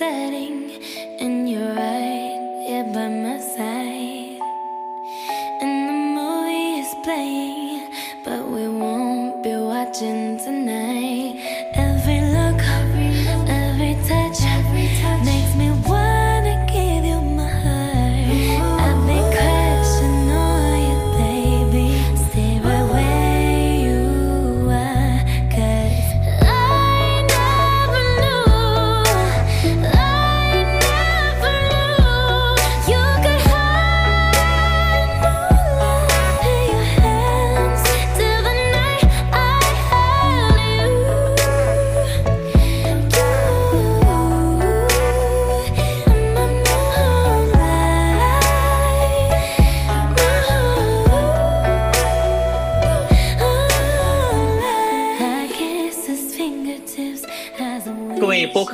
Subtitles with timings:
[0.00, 0.70] setting
[1.20, 1.79] in your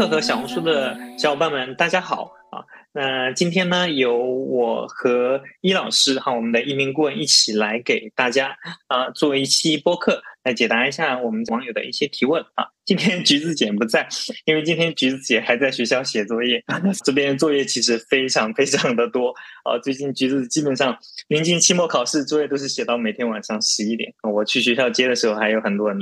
[0.08, 2.62] 和小红书的小伙伴们，大家好啊！
[2.92, 12.68] 那今天呢，由我和伊老师哈，我们的一名顾问一起来给大家啊做一期播客，来解答一下我们网友的一些提问啊。
[12.84, 14.08] 今天橘子姐不在，
[14.44, 16.62] 因为今天橘子姐还在学校写作业，
[17.04, 19.34] 这边作业其实非常非常的多
[19.64, 19.76] 啊。
[19.82, 20.96] 最近橘子基本上
[21.26, 24.14] 临近期末考试，作业都是写到每天晚上十一点。
[24.22, 25.98] 我去学校接的时候，还有很多人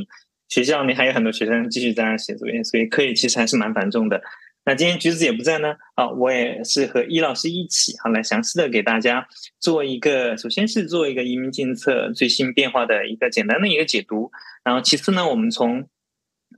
[0.54, 4.22] 学校里面还有很多学生继续在那写作业，所以课业其实还是蛮繁重的。
[4.64, 9.26] 那今天橘子也不在呢，啊，我也是和伊老师一起，好来详细的给大家
[9.58, 14.30] 做一个，首先是做一个移民政策最新变化的一个简单的一个解读，
[14.62, 15.88] 然后其次呢，我们从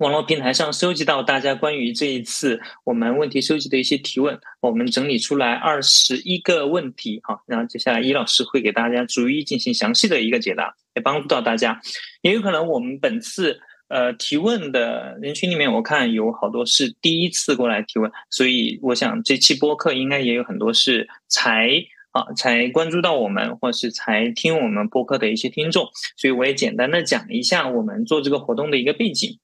[0.01, 11.81] 网络平台上收集到大家关于这一次我们问题收集的一些提问，我们整理出来二十一个问题，哈，然后接下来伊老师会给大家逐一进行详细的一个解答，也帮助到大家，
[12.21, 13.59] 也有可能我们本次。
[13.89, 21.71] 呃，提问的人群里面，我看有好多是第一次过来提问，所以我想这期播客应该也有很多是才
[22.11, 29.39] 啊才关注到我们，或是才听我们播客的一些听众，所以我也简单的讲一下我们做这个活动的一个背景。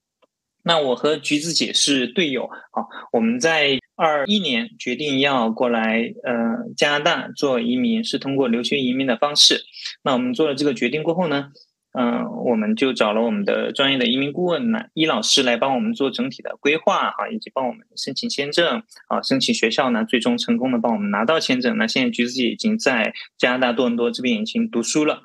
[0.64, 9.62] 那我和橘子姐是队友啊，我们在二一年决定要过来呃加拿大做移民，是通过留学移民的方式。
[10.02, 11.50] 那我们做了这个决定过后呢？
[11.92, 21.76] 嗯，我们就找了我们的专业的移民顾问呢，伊老师来帮我们做整体的规划哈，以及帮我们申请签证啊，申请学校呢，最终成功的帮我们拿到签证。
[21.76, 25.24] 那现在橘子姐已经在加拿大多伦多这边已经读书了。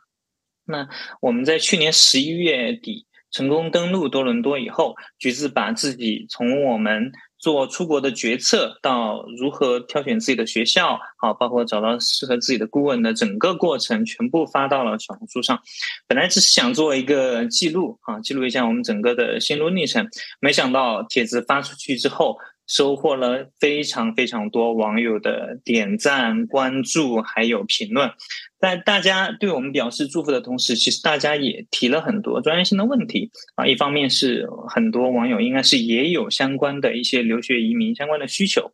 [0.65, 0.89] 那
[1.21, 15.59] 我们在去年十一月底成功登陆多伦多以后，橘子把自己从我们做出国的决策到如何挑选自己的学校，好，包括找到适合自己的顾问的整个过程，全部发到了小红书上。
[16.07, 20.07] 本来只是想做一个记录啊，记录一下我们整个的心路历程，
[20.39, 22.37] 没想到帖子发出去之后，
[22.67, 28.11] 收获了非常非常多网友的点赞、关注还有评论。
[28.59, 33.65] 在大家对我们表示祝福的同时，其实大家也提了很多专业性的问题啊。
[33.65, 38.71] 一方面是很多网友应该是也有相关的一些留学移民相关的需求，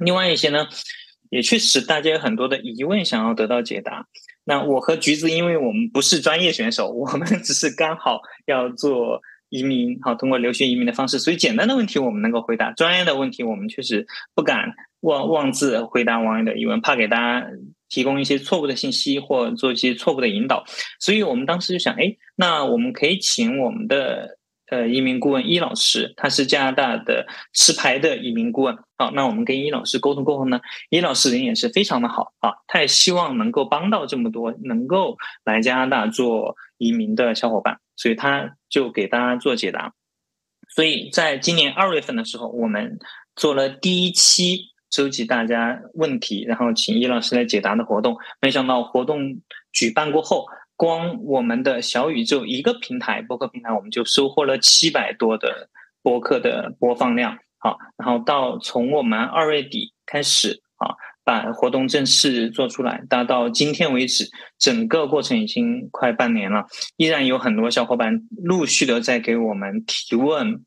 [0.00, 0.66] 另外一些呢，
[1.30, 4.06] 也确实大家有很多的疑问想要得到解答。
[4.44, 9.22] 那我和橘子，因为我们不是专业选手，我们只是刚好要做
[9.52, 14.04] 移民，好通过留学移民的方式，所以简单的问题我们能够回答，专业的问题我们确实
[14.34, 17.46] 不敢妄妄自回答网友的疑问，怕给大家。
[17.92, 20.64] 提供一些错误的信息或做一些错误的引导，
[20.98, 24.38] 所以我们当时就想，哎，那我们可以请我们的
[24.70, 28.74] 呃移民顾问伊老师，他是加拿大的持牌的移民顾问。
[28.96, 30.58] 好，那我们跟伊老师沟通过后呢，
[30.88, 39.94] 伊老师人也是非常的好啊，他也希望能够帮到这么多能够来加拿大做移民的小伙伴，所以他就给大家做解答。
[40.74, 42.98] 所以在今年二月份的时候，我们
[43.36, 44.72] 做了第一期。
[44.94, 49.40] 收集大家问题，然后请易老师来解答的活动，没想到活动
[49.72, 50.44] 举办过后，
[50.76, 55.70] 光我们的小宇宙一个平台播客平台，我们就收获了七百多的
[56.02, 57.38] 播客的播放量。
[57.56, 64.28] 好，然后到从我们二月底开始啊，把活动正式做出来，达到今天为止，
[64.58, 66.66] 整个过程已经快半年了，
[66.96, 70.64] 依然有很多小伙伴陆续的在给我们提问。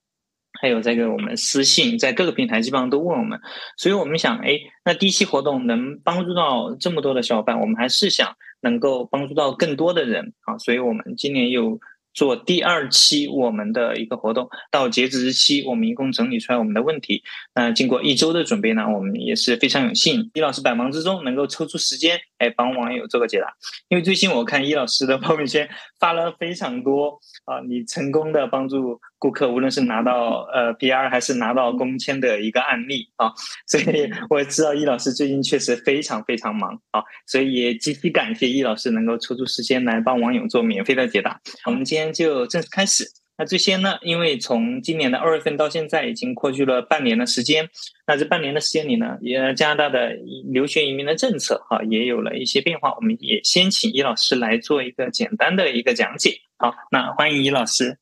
[0.62, 3.38] 还有在给我们私信，在各个平台基本上都问我们，
[3.75, 11.78] 所以我们想，哎，那第一期活动能帮助到这么多的小伙伴，我们还是想能够帮助到更多的人啊，所以我们今年又
[12.13, 17.22] 做第二期我们的一个活动，到截止日期，我们一共整理出来我们的问题，
[17.56, 23.48] 那经过一周的准备呢，我们也是非常有幸，易老师百忙之中能够抽出时间，哎，帮网友做个解答。
[23.88, 25.68] 因为最近我看易老师的朋友圈
[25.98, 33.31] 发了非常多啊，你成功的帮助顾客，无论是拿到呃 PR 还是拿到工签的一个案例啊，
[33.68, 41.40] 所以我知道易老师最近确实非常非常忙啊，所以也极其感谢易老师能够抽出时间来帮网友做免费的解答。
[41.66, 43.06] 我们今天就正式开始。
[43.38, 43.98] 那这些呢？
[44.02, 47.70] 因为从今年的二月份到现在，已经过去了半年的时间。
[48.08, 50.14] 那这半年的时间里呢，也加拿大的
[50.50, 52.96] 留学移民的政策哈，也有了一些变化。
[52.96, 56.40] 我们也先请易老师来做一个简单的一个讲解。
[56.58, 57.98] 好，那欢迎易老师。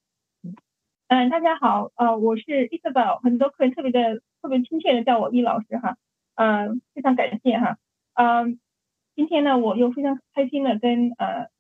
[1.07, 5.97] 嗯，大家好，呃，我是 Isabel，很多客人特别的特别亲切的叫我易老师哈。
[6.36, 7.77] 嗯，非常感谢哈。
[8.13, 8.59] 嗯，
[9.15, 11.51] 今天呢，我又非常开心的跟呃。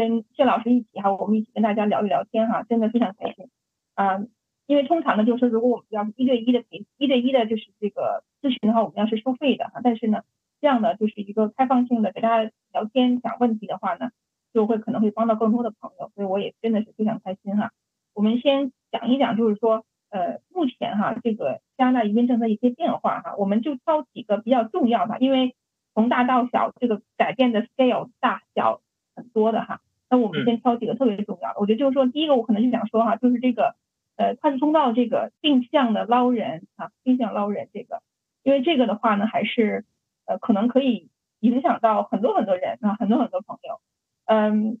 [0.00, 3.50] 跟谢老师一起哈，我们一起跟大家聊一聊天哈，真的非常开心。
[3.96, 4.30] 嗯，
[4.66, 9.82] 因为通常呢，就是说如果我们要是一对一的陪一对一的，就是这个咨询的话，我们要是收费的哈。
[9.84, 10.22] 但是呢，
[10.62, 14.08] 这样的就是一个开放性的给大家聊天讲问题的话呢，
[14.54, 17.72] 就会可能会帮到更多的朋友，所以我也真的是非常开心哈。
[18.14, 25.54] 我们先讲一讲，就是说呃，目前哈这个加拿大移民政策一些变化哈，我们就挑几个比较重要的，因为
[25.92, 28.80] 从大到小这个改变的 scale 大小
[29.14, 29.82] 很多的哈。
[30.10, 33.76] 那我们先挑几个特别重要的，我觉得就是说，第一个我可能就想说哈，就是这个
[34.16, 38.02] 呃快速通道这个定向的捞人啊，定向捞人这个，
[38.42, 39.84] 因为这个的话呢，还是
[40.26, 43.80] 呃可能可以影响到很多很多人啊，很多很多朋友。
[44.26, 44.80] 嗯，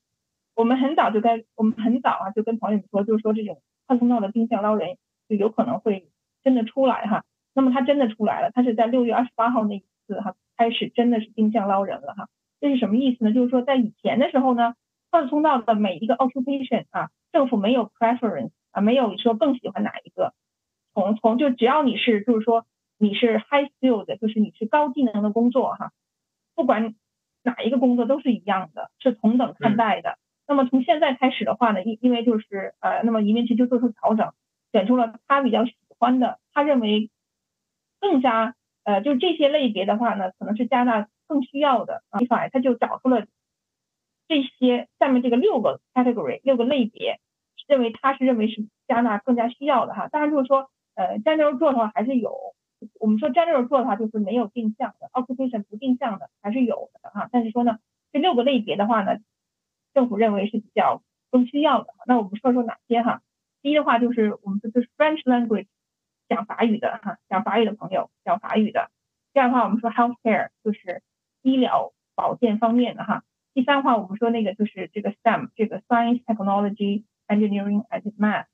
[0.56, 4.96] 我们很早就该，我们很早啊就跟朋友们说，就是说这种快速通道的定向捞人
[5.28, 6.08] 就有可能会
[6.42, 7.22] 真的出来哈。
[7.54, 12.28] 那么它真的出来了，它是在六月二十八号那一次哈开始真的是定向捞人了哈。
[12.60, 13.32] 这是什么意思呢？
[13.32, 14.74] 就是说在以前的时候呢。
[15.10, 20.34] 快速通道的每一个 occupation 啊，政府没有 preference 啊，没有说更喜欢哪一个，
[20.94, 22.64] 从从就只要你是就是说
[22.96, 25.90] 你是 high skilled，就是你是高技能的工作哈，
[26.54, 26.94] 不管
[27.42, 30.18] 哪一个工作都是一样的，是同等看待的。
[30.46, 34.32] 那么从现在开始的话呢，因因为就是呃，那么移民局就做出调整，
[34.70, 37.10] 选出了他比较喜欢的，他认为
[38.00, 38.54] 更加
[38.84, 42.20] 呃，就这些类别的话呢，可能是加拿大更需要的啊，
[42.52, 43.26] 他就找出了。
[44.30, 47.18] 这些下面这个六个 category 六个类别，
[47.66, 50.06] 认为他是认为是加纳更加需要的哈。
[50.06, 52.54] 当然如果说，呃，general 做的话还是有，
[53.00, 57.28] 我们说 general 做的话就是没有定向的，occupation 不定向的还是有的哈。
[57.32, 57.78] 但是说呢，
[58.12, 59.18] 这六个类别的话呢，
[59.94, 61.02] 政府认为是比较
[61.32, 61.92] 更需要的。
[62.06, 63.22] 那我们说说哪些哈？
[63.62, 65.66] 第一的话就是我们说就是 French language
[66.28, 68.92] 讲法语的哈，讲法语的朋友讲法语的。
[69.32, 71.02] 第二的话我们说 healthcare 就是
[71.42, 73.24] 医疗保健方面的哈。
[73.52, 78.46] 第三话，我们说那个就是这个 STEM，这个 Science, Technology, Engineering and Math，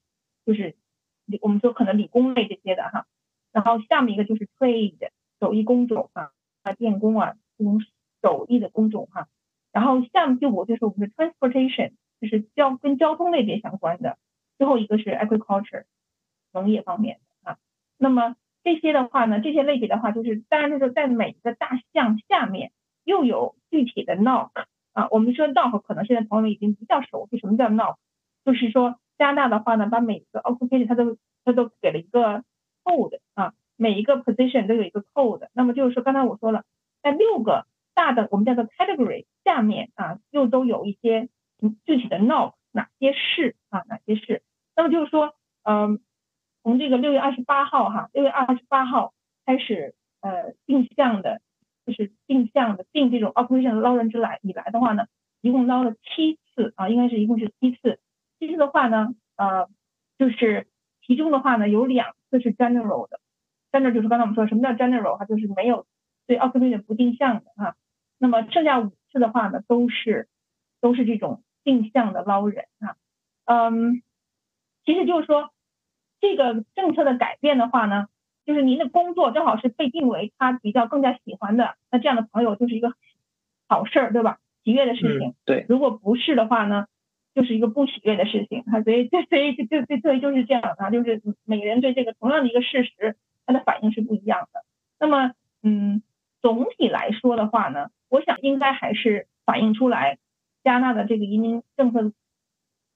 [0.46, 0.74] 就是
[1.42, 3.06] 我们说可能理工类这些的哈。
[3.52, 6.30] 然后下面一个就是 Trade，手艺工种啊，
[6.62, 7.82] 啊电工啊这种
[8.22, 9.28] 手艺的工种哈。
[9.70, 14.16] 然后下面第五就是我们的 Transportation，就是交跟交通类别相关的。
[14.56, 15.84] 最后一个是 Agriculture，
[16.54, 17.58] 农业方面的啊。
[17.98, 22.72] 那么这些的话呢，这些类别的话，就是当然就是在每一个大项下面
[23.04, 24.50] 又有具体的 Knock。
[24.96, 27.96] 啊，我们说 knock 可能现在朋友们已经比较熟悉什么叫 knock，
[28.46, 32.42] 就是说加拿大的话呢，把每个 occupation 它都它都给了一个
[32.82, 35.48] code 啊，每一个 position 都有一个 code。
[35.52, 36.64] 那么就是说刚才我说了，
[37.02, 41.28] 在六个大的我们叫做 category 下面啊，又都有一些
[41.84, 44.42] 具体的 knock 哪些是啊哪些是。
[44.74, 45.34] 那么就是说，
[45.64, 46.00] 嗯，
[46.62, 49.12] 从这个六月二十八号哈，六月二十八号
[49.44, 51.42] 开始呃定向的。
[51.86, 55.06] 就是定向的定这种 operation 捞人之来以来的话呢，
[55.40, 58.00] 一共捞了七次啊，应该是一共是七次。
[58.40, 59.68] 七次的话呢，呃，
[60.18, 60.66] 就是
[61.06, 63.20] 其中的话呢，有两次是 general 的
[63.70, 65.86] ，general 就是刚才我们说什么叫 general 哈，就是没有
[66.26, 67.76] 对 operation 不定向的哈。
[68.18, 70.28] 那么剩下五次的话呢，都是
[70.80, 72.96] 都是这种定向的捞人啊。
[73.44, 74.02] 嗯，
[74.84, 75.50] 其实就是说
[76.20, 78.08] 这个政策的改变的话呢。
[78.46, 82.92] 就是您的工作正好是被定为他比较更加喜欢的，那这样的朋友就是一个
[83.68, 84.38] 好事儿，对吧？
[84.62, 85.34] 喜悦的事情。
[85.44, 85.66] 对。
[85.68, 86.86] 如果不是的话呢，
[87.34, 88.62] 就是一个不喜悦的事情。
[88.70, 94.64] 哈，所以这所以就就就所以就是这样啊，就是每个人对这个同样的一个事实，他的反应是不一样的。
[95.00, 95.32] 那么，
[95.64, 96.02] 嗯，
[96.40, 100.18] 总体来说的话呢，我想应该还是反映出来
[100.62, 102.12] 加纳的这个移民政策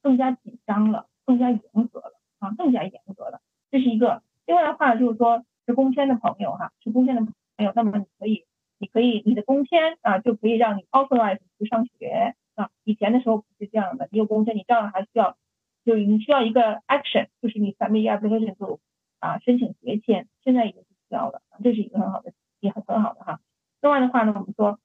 [0.00, 1.60] 更加紧张了，更加严
[1.92, 3.40] 格了啊，更加严格了。
[3.72, 4.22] 这是一个。
[4.50, 7.32] 另外的话就是说，是工签的朋友哈，是工签的朋
[7.64, 8.44] 友，那么你可以，
[8.78, 12.68] 你可以，你的工签啊，就可以让你 authorize 去上学啊。
[12.82, 15.36] 以前的时候不是这样的，你有工签，你照样还需要，
[15.84, 18.80] 就是你需要一个 action，就是你 submit application to
[19.20, 20.26] 啊申请学签。
[20.42, 23.38] 现在已经不需要了，这是一个很好的，也很很好的哈。
[23.80, 24.80] 另外的话呢，我们说，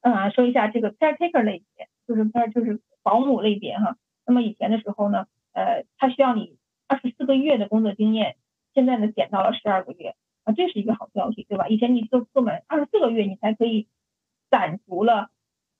[0.00, 3.98] 嗯，说一下这个 caretaker 类别，就是 care，就是保姆类别哈。
[4.24, 6.56] 那么以前的时候呢，呃，他需要你
[6.88, 8.36] 二十四个月的工作经验，
[8.74, 11.68] 现在呢减到了十二个月啊，这是一个好消息，对吧？
[11.68, 13.88] 以前你做做满二十四个月，你才可以
[14.50, 15.30] 攒足了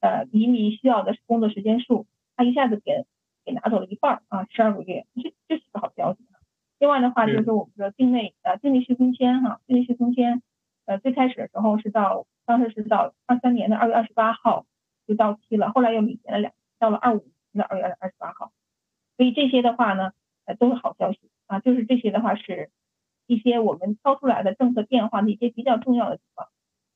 [0.00, 2.06] 呃移民需要的工作时间数，
[2.37, 3.04] 他一下子给
[3.44, 6.20] 给拿走了一半啊，十二个月，这这是个好消息。
[6.78, 10.42] 另外的话就是，我们说境内呃境内续工签哈，境内续工签，
[10.87, 14.64] 呃最开始的时候是到当时是到二三年的二月二十八号
[15.06, 17.18] 就到期了，后来又每年了两到了二五
[17.52, 18.52] 年的二月二十八号，
[19.18, 20.12] 所以这些的话呢，
[20.47, 22.70] 呃都是好消息啊，就是这些的话是
[23.32, 26.49] 一些我们挑出来的政策变化的一些比较重要的地方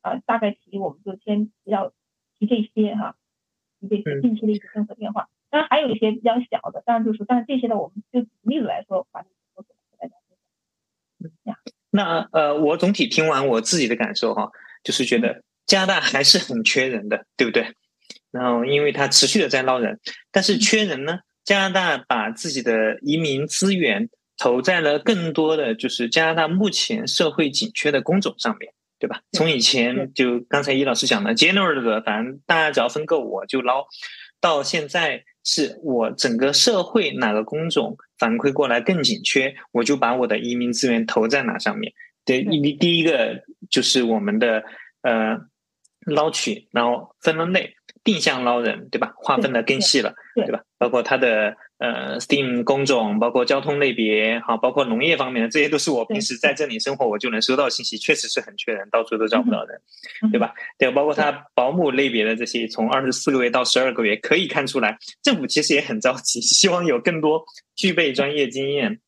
[0.03, 1.93] 啊，大概提我们就先提到
[2.39, 3.17] 提这些哈，
[3.81, 9.25] 提这些近期的一些政策变化，当然还有一些比较小的，当然就是但是这些呢，我们就举例子来说把。
[11.97, 14.51] 那呃，我总体听完我自己的感受哈，
[14.83, 17.73] 就是觉得加拿大还是很缺人的，对不对？
[18.33, 20.01] 然后因为它持续的在捞人，
[20.33, 29.21] 但是缺人呢，加拿大把自己的移民资源投在了更多的就是加拿大目前社会紧缺的工种上面，对吧？
[29.33, 33.85] 从以前就刚才易老师讲的 general 的，反正大家只要分够我就捞，
[34.41, 35.25] 到现在。
[35.47, 41.93] 是我整个社会哪个工种反馈过来更紧缺，我就把我的移民资源投在哪上面。
[42.25, 44.65] 对，第第一个就是我们的
[45.03, 45.37] 呃
[46.07, 49.13] 捞取，然后分了类，定向捞人，对吧？
[49.17, 50.63] 划分的更细了，对吧？
[50.79, 51.57] 包括它的。
[51.79, 59.79] 呃，STEAM 工种，包括交通类别，好，包括农业方面的，这些都是我平时在这里生活，我就能收到信息，确实是很缺人，到处都找不到人，
[60.31, 60.55] 对吧？
[60.79, 67.45] 对，包括他保姆类别的这些，从二十四个月到十二个月，可以看出来，政府其实也很着急， 希望有更多
[67.75, 69.01] 具备专业经验，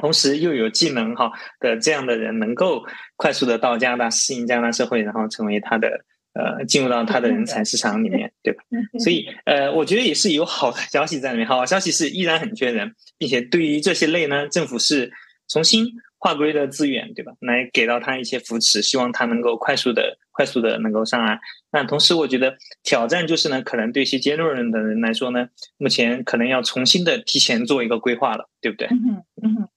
[0.00, 2.84] 同时又有技能哈的这样的人，能够
[3.16, 6.04] 快速的到加拿大适应加拿大社会，然后成为他的。
[6.34, 8.62] 呃，进入到他的人才市场里面，对吧？
[9.00, 11.46] 所以，呃，我觉得也是有好的消息在里面。
[11.46, 15.10] 好消息是依然很缺人，并且对于这些类呢，政府是
[15.48, 15.86] 重新
[16.18, 17.32] 划归的资源，对吧？
[17.40, 21.40] 来给到他一些扶持，希望他能够快速的、快速的能够上岸。
[21.72, 28.86] 那同时，我觉得挑战就是呢，可能对一些接入人的人来说呢，目前可能要重新的提前做一个规划了，对不对？
[28.88, 29.68] 嗯嗯，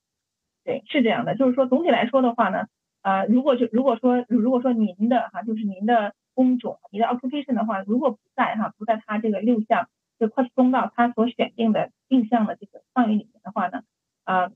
[0.64, 1.36] 对，是这样的。
[1.36, 2.66] 就是说，总体来说的话呢，
[3.02, 6.14] 啊，如果就如果说如果说您的哈，就是您的。
[6.34, 13.84] 工种，你的 occupation 的话，如果不在哈，不在他这个六项就快速通道他所选定的定向的这个范围里面的话呢，
[14.24, 14.52] 啊，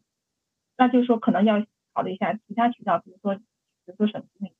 [0.77, 3.41] 那就是说可能要考虑一下其他渠道，比如说比
[3.85, 4.53] 如说省提名，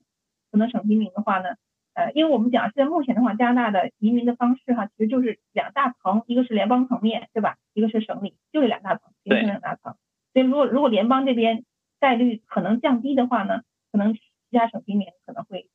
[0.52, 1.56] 可能省提名的话呢，
[1.94, 7.58] 呃，因为我们讲现在目前的话，加拿大的移民的方式哈，其实就是两大层，一个是联邦层面，对吧？
[7.74, 9.96] 一个是省里，就是两大层，形成两大层。
[10.34, 11.64] 所以如果如果联邦这边
[12.00, 15.70] 概率可能降低的话呢，可能其他省提名可能会，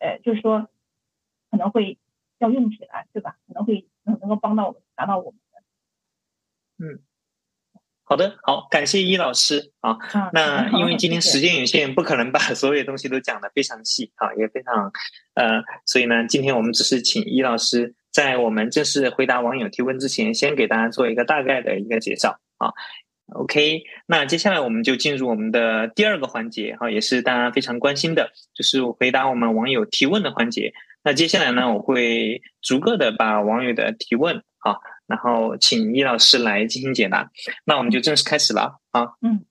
[0.00, 0.68] 呃，就是说。
[1.54, 1.96] 可能会
[2.38, 3.36] 要用起来，对吧？
[3.46, 6.84] 可能会能能够帮到我们达到我们的。
[6.84, 6.98] 嗯，
[8.02, 9.96] 好的，好，感谢伊老师啊。
[10.32, 14.90] 那因为今天时间有限，不可能把所有东西都讲的非常细啊，也非常
[15.34, 22.72] 呃，所以呢，今天我们只是请伊老师在我们正式回答网友提问之前，先给大家做一个大概的一个介绍啊。
[23.32, 30.74] OK，那接下来我们就进入我们的第二个环节哈，也是大家非常关心的，就是回答我们网友提问的环节。
[31.02, 34.76] 那接下来呢，我会逐个的把网友的提问啊，
[35.06, 37.30] 然后请易老师来进行解答。
[37.64, 39.14] 那我们就正式开始了啊。
[39.22, 39.44] 嗯。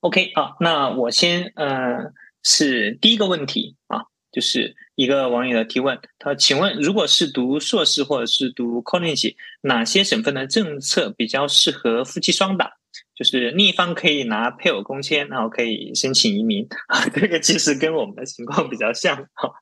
[0.00, 4.06] OK 啊，那我先呃是第一个问题啊，
[4.38, 12.70] 就是一个网友的提问，他说请问如果是读硕士或者是读 college，哪些省份的政策比较适合夫妻双打？
[13.16, 17.04] 就是另一方可以拿配偶工签，然后可以申请移民 啊。
[17.12, 19.26] 这个其实跟我们的情况比较像。
[19.34, 19.54] 好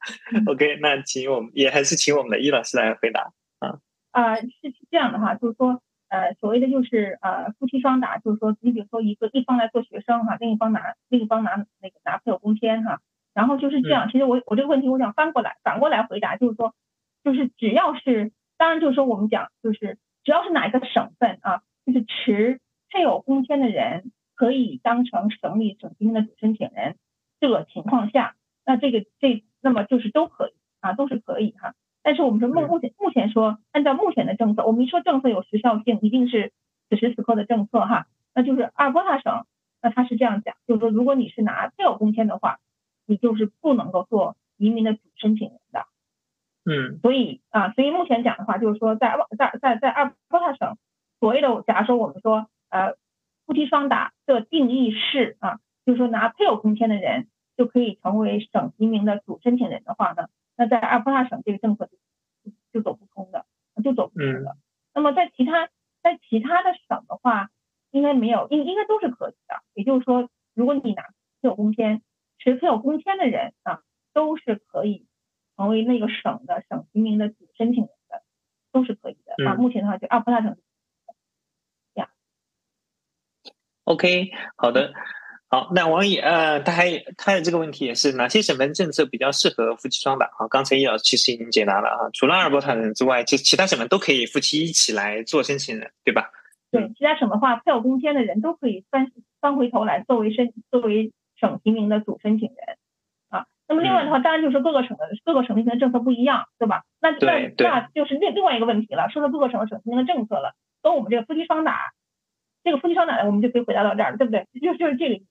[0.46, 3.78] ，OK，那请我们也还是请我们的易老师来回答啊。
[4.10, 4.50] 啊，是
[4.90, 13.00] 这样的哈，就是说，呃，所谓的就是呃夫妻双打，就是说，你比如说一个一方来做学生哈，另一方拿另一方拿那个拿配偶工签哈，
[13.36, 14.10] 然后就是这样。
[14.10, 16.74] 其实我我这个问题我想翻过来反过来回答，就是说，
[17.22, 22.58] 就是只要是当然就是说我们讲就是只要是哪一个省份啊，就是持。
[22.88, 26.96] 配偶工签的人可以当成省里省提名的主申请人，
[27.40, 31.74] 这个情况下，那这个这那么就是都可以啊，都是可以哈。
[32.04, 36.52] 但是我们说目目前目前说，按照目前的政策，我们一说政策有时效性，一定是
[36.88, 38.06] 此时此刻的政策哈。
[38.34, 39.44] 那就是阿尔伯塔省，
[39.82, 42.60] 那他是这样讲，就是说如果你是拿配偶工签的话，
[43.06, 45.86] 你就是不能够做移民的主申请人的。
[46.64, 50.76] 嗯，所以啊，所以目前讲的话，就是说在在在在阿尔伯塔省，
[51.20, 52.48] 所谓的假如说我们说。
[52.68, 52.96] 呃，
[53.46, 63.46] 夫妻双打的定义是啊，就是说拿配偶工签的人就可以成为省移民的主申请人的话呢，那在阿尔伯塔省这个政策就就走不通的，
[63.84, 64.56] 就走不通的。
[64.92, 65.68] 那么在其他
[66.02, 67.50] 在其他的省的话，
[67.92, 69.62] 应该没有，应应该都是可以的。
[69.74, 71.04] 也就是说，如果你拿
[71.40, 72.02] 配偶工签，
[72.46, 73.80] 持配偶工签的人啊，
[74.14, 75.06] 都是可以
[75.56, 78.22] 成为那个省的省提名的主申请人的，
[78.72, 79.54] 都是可以的啊。
[79.56, 80.56] 目前的话，就阿尔伯塔省。
[83.84, 84.92] OK，好的，
[85.48, 90.26] 好，那王毅，呃，他还他的这个问题也是哪些省份政策比较适合夫妻双打？
[90.38, 96.32] 啊，刚才易老师其实已经解答了啊，除了阿尔伯塔省之外，其其他省份都可以夫妻一起来做申请人，对吧？
[96.72, 102.78] 对，其他省的话，配偶工签的人都可以翻翻回头来作为申作为省提名的主申请人
[103.28, 103.46] 啊。
[103.68, 106.84] 那么另外的话，当然就是各个省的各个省提名的政策不一样，对吧？
[107.00, 111.92] 那那那就是另另外一个问题了，说到各个省的省提名的政策了，跟我们这个夫妻双打。
[112.64, 114.48] 这个夫妻双打的，我们就可以回答到这儿了，对不对？
[114.60, 115.26] 就就是这个意思。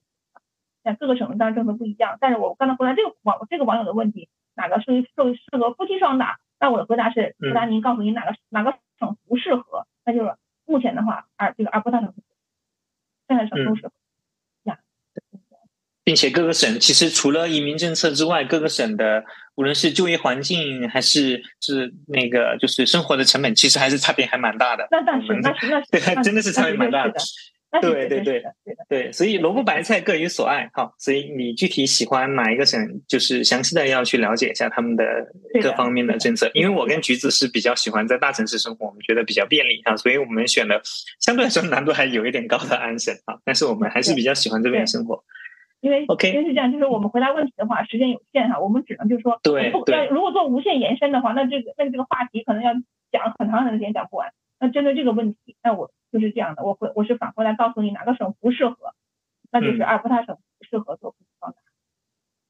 [0.82, 6.38] 那各个省的当然政策不一样，但是我刚才回答这个网这个网友的问题，哪个适适适合夫妻双打？
[6.58, 12.14] 那我的回答是回答您，告诉您哪个哪个省不适合，那就是目前的话，而这个阿波大省，
[13.28, 13.92] 现在省都适合。
[16.06, 19.24] 并且各个省其实除了移民政策之外，各个省的
[19.56, 24.86] 无论是就业环境还是是那个就是生活的成本，其实还是差别还蛮大的。
[24.92, 27.14] 那那是那是那真的是差别蛮大的。
[27.82, 28.42] 对对对
[28.88, 30.90] 对，所以萝卜白菜各有所爱哈。
[30.96, 35.04] 所以你具体喜欢哪一个省，就是详细的要去了解一下他们的
[35.60, 36.48] 各方面的政策。
[36.54, 40.80] 因为我跟橘子是比较喜欢在大城市生活，我们觉得比较便利啊，所以我们选了
[41.20, 45.24] 相对来说难度还有一点高的安省啊，但是我们还是比较喜欢这边生活。
[45.80, 52.72] 因为因为是这样，就是我们回答问题的话，时间有限哈，我们只能就是说，对，要如果做无限延伸的话，那这个那这个话题可能要
[53.12, 54.32] 讲很长很长时间讲不完。
[54.58, 58.94] 那针对这个问题，那我就是这样的，我会我是反过来告诉你哪个省不适合，
[59.52, 61.58] 那就是阿尔伯塔省不适合做方法。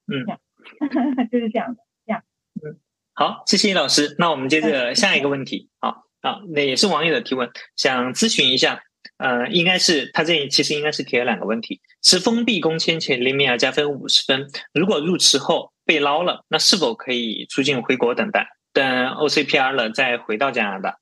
[0.06, 0.25] 嗯，
[1.30, 2.23] 就是这样的，这样。
[2.62, 2.78] 嗯，
[3.12, 4.14] 好，谢谢老师。
[4.18, 8.85] 那我们接着下一个问题，好，好，那也是网友的提问，想咨询一下。
[9.18, 20.98] 呃，应该是他这里其实应该是提了两个问题：持封闭工签且里面要加分五十分，如果入池后被捞了，那是否可以出境回国等待，等 OCPR 了再回到加拿大？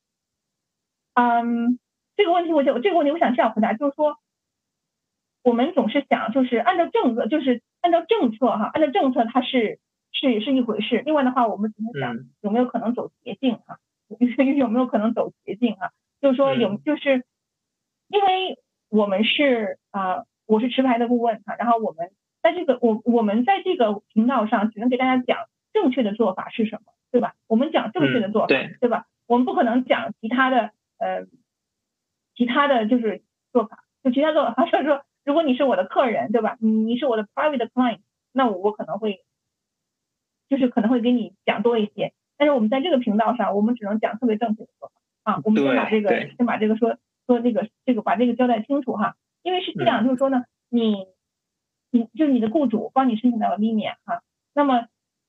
[1.15, 1.81] 嗯，
[2.17, 4.17] 这个问题我就这个问题我想这样回答，就是说，
[5.43, 9.81] 我们总是想就是按照政策，就是按照政策哈，按照政策它是
[10.13, 11.03] 是是一回事。
[11.05, 13.81] 另外的话，我们怎么想有没有可能走捷径哈？
[14.57, 15.91] 有没有可能走捷径哈？
[16.23, 17.25] 就是说有就是。
[18.15, 18.59] 因为
[18.91, 27.35] 我们是啊，我是持牌的顾问哈，然后我们在这个我我们在这个频道上只能给大家讲正确的做法是什么，对吧？
[27.49, 28.47] 我们讲正确的做法，
[28.81, 29.07] 对吧？
[29.27, 31.27] 我们不可能讲其他的呃，
[32.37, 33.23] 其他的就是
[33.53, 36.57] 做法，就其他做法， 就是说，如果你是我的客人，对吧？
[36.61, 37.99] 你你是我的 private client，
[38.33, 39.25] 那我我可能会
[40.49, 45.41] 就是可能会给你讲多一些，但是我们在这个频道上，我们只能讲特别正确的做法啊。
[45.43, 46.97] 我们先把这个先把这个说。
[47.27, 51.07] 说这个这个把这个交代清楚哈，因为是这样，就是说呢，你
[51.91, 54.23] 你就是你的雇主帮你申请到了 i n 哈，
[54.55, 54.87] 那么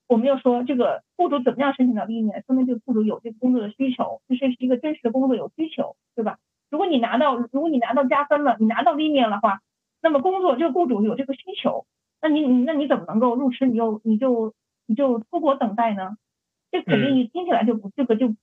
[0.08, 6.38] 我们要说这个雇主怎么样申请到 i n 说明这个雇主有这个工作的需求，这是一个真实的工作有需求，对吧？
[6.70, 9.60] 如果你拿到如果你拿到加分了，你拿到 i n 的话，
[10.02, 11.86] 那么工作这个雇主有这个需求，
[12.20, 13.66] 那你你那你怎么能够入职？
[13.66, 14.54] 你又你就
[14.86, 16.16] 你就出国等待呢？
[16.70, 18.34] 这肯定你听起来就不这个就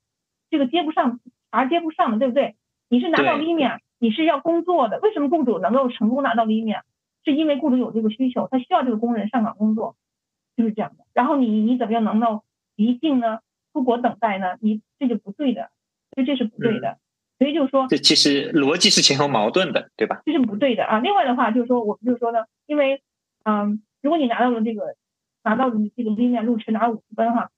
[0.50, 1.20] 这个接不上
[1.52, 2.56] 茬接不上的，对不对？
[2.94, 5.00] 你是拿到 l i m 你是要工作的。
[5.00, 6.82] 为什么雇主能够成功拿到 l i m
[7.26, 9.96] 是因为雇主有这个需求，他需要这个工人上岗工作，
[10.56, 11.04] 就是这样的。
[11.12, 12.44] 然后你你怎么样能够
[12.76, 13.40] 离境呢？
[13.74, 14.58] 出国等待呢？
[14.62, 15.72] 你这就不对的，
[16.14, 17.00] 所以这是不对的。
[17.40, 20.22] 所以就是说，这其实逻辑是前后矛盾的，对吧？
[20.24, 21.00] 这是不对的啊。
[21.00, 23.02] 另外的话就是说，我们就是说呢，因为
[23.44, 24.96] 嗯，如果你拿到了这个
[25.44, 27.50] 拿到了这个 l i m 入池拿五十分哈，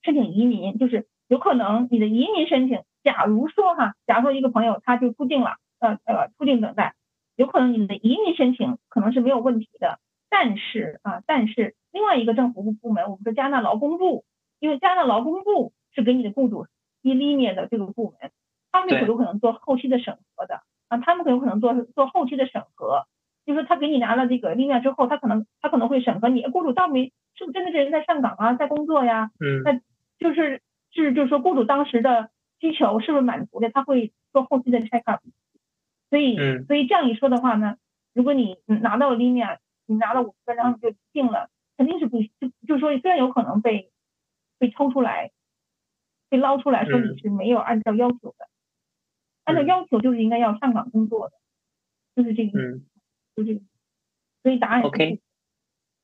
[0.00, 2.80] 申请移民就是有可能你的移民申请。
[3.04, 6.94] 假如说哈，假如说一个朋友他就出境了，呃呃，出境等待，
[7.36, 14.24] 有可能你的移民申请可能是没有问题的，但是啊，但是另外一个政府部部门，我们说加拿大劳工部，
[14.58, 16.66] 因为加拿大劳工部是给你的雇主
[17.02, 18.30] 一 i n 的这个部门，
[18.72, 23.04] 他们有可能做后期的审核的啊，他们很有可能做做后期的审核，
[23.44, 29.80] 就是他给你拿了这个 i n 之后，他可能他可能会审核你雇主到没是不是真的这人在上岗啊，在工作呀，嗯，那
[30.18, 32.30] 就是是就是说雇主当时的。
[32.64, 33.68] 需求是不是满足的？
[33.68, 35.20] 他会做后期的 check up，
[36.08, 37.76] 所以，所以这样一说的话呢，
[38.14, 43.90] 如果你拿到了 Linea，你拿了五分，然后你就定了，肯定是不就就是说虽然有可能被
[44.58, 45.30] 被抽出来，
[46.30, 48.48] 被捞出来说你是没有按照要求的，
[49.44, 51.36] 按照要求就是应该要上岗工作的，
[52.16, 52.82] 就是这个意思，
[53.36, 53.60] 就这个，
[54.42, 55.20] 所以答案 OK。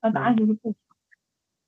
[0.02, 0.74] 那答案就是不。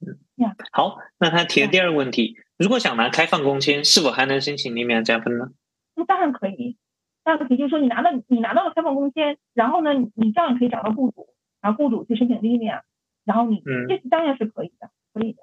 [0.04, 5.52] 嗯呀，好，那他提的第二个问题，如果想拿开放工签，是否还能申请利米亚加分呢？
[5.94, 6.76] 那当然可以，
[7.22, 11.28] 当然可以，就是说你拿到你拿到了开放工签，然后呢，你照样可以找到雇主，
[11.60, 12.82] 然后雇主去申请利米亚，
[13.24, 15.42] 然后你嗯这是当然是可以的，可以的。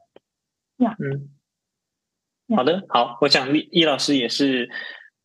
[0.77, 1.29] 呀，嗯，
[2.55, 4.69] 好的，好，我想易易老师也是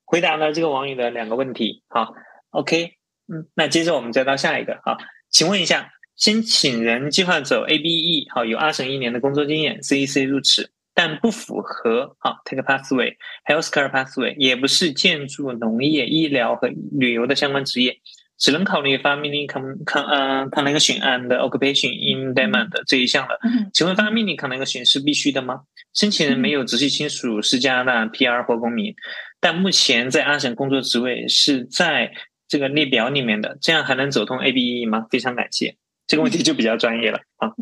[0.05, 1.83] 回答了这个网友的两个问题。
[1.89, 2.15] 好
[2.51, 4.99] ，OK，嗯，那接着我们再到下一个好，
[5.31, 5.91] 请问一下。
[6.17, 17.99] 申请人计划走 ABE，好，有二审一年的工作经验，CEC 入职，但不符合好 Take Pathway，Healthcare Pathway，也不是建筑、农业、医疗和旅游的相关职业，
[18.39, 23.39] 只能考虑 Family Con 呃 Connection and Occupation in Demand 这一项了。
[23.73, 25.63] 请问 Family Connection 是必须的吗？
[25.95, 28.95] 申请人没有直系亲属是加拿大 PR 或公民，
[29.41, 32.13] 但目前在二审工作职位是在
[32.47, 35.07] 这个列表里面的，这样还能走通 ABE 吗？
[35.11, 35.77] 非常感谢。
[36.07, 37.53] 这个问题就比较专业了啊。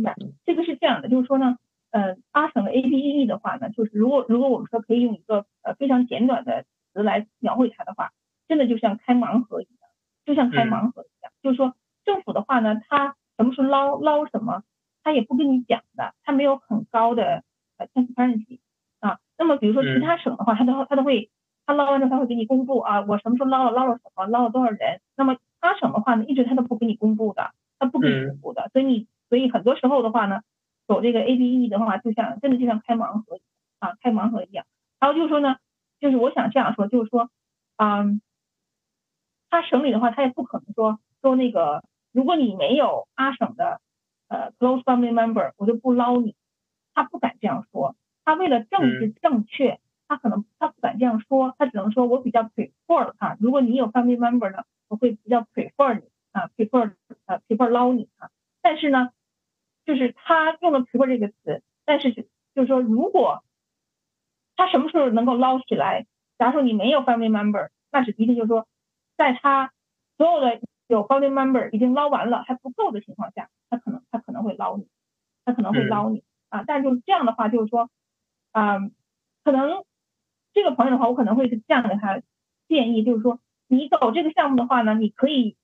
[0.45, 1.57] 这个是这样的，就是说呢，
[1.91, 8.11] 呃，阿省的 A B E E 的话呢，就是如果如果我们说可以用一个呃非常简短的词来描绘它的话，
[8.49, 9.91] 真的就像开盲盒一样，
[10.27, 11.33] 就像开盲盒一样。
[11.43, 11.75] 就是说
[12.05, 14.63] 政府的话呢，它什么时候捞捞什么，
[15.05, 17.45] 它也不跟你讲的，它没有很高的
[17.79, 18.61] 呃 transparency
[19.01, 19.19] 啊。
[19.39, 21.31] 那么比如说其他省的话，它都它都会，
[21.65, 25.01] 他捞完之后它会给你公布啊，我什么时候捞了捞了什么，捞了多少人。
[25.17, 27.53] 那么阿省的话呢，一直他都不给你公布的。
[27.83, 30.43] 它不给你服务的，所以你所以很多时候的话呢，
[30.87, 33.41] 走这个 A B E 的话，就像真的就像开盲盒
[33.81, 34.65] 啊，开盲盒一样。
[35.01, 35.57] 然后就是说呢，
[35.99, 37.29] 就是我想这样说，就是说，
[37.77, 38.23] 嗯，
[39.51, 43.81] 他省里的话，他也不可能说说那个，如果你没有阿省的
[44.29, 46.37] 呃 close family member，我就不捞你。
[46.95, 56.12] 他不敢这样说，他为了政治正确，他可能他不敢这样说，他只能说我比较 prefer 啊，如果你有 family member 呢，我会比较 prefer 你。
[56.33, 58.31] 啊，prefer 捞你啊，
[58.63, 59.11] 但是呢，
[59.85, 63.45] 就是他用了 prefer 这个词，但是就是说，如果
[64.57, 66.07] 他什么时候能够捞起来，
[66.39, 68.67] 假如说你没有 family member，那是一定就是说，
[69.17, 69.73] 在他
[70.17, 74.89] 所有的有 family member 已经捞完了还不够的情况下，他可能他可能会捞你，
[75.45, 77.91] 他可能会捞你啊，但就是这样的话，就是说，
[78.53, 78.79] 啊，
[79.45, 79.85] 可能
[80.55, 82.23] 这个朋友的话，我可能会是这样给他
[82.69, 85.57] 建议，就是说，你走这个项目的话呢，你可以。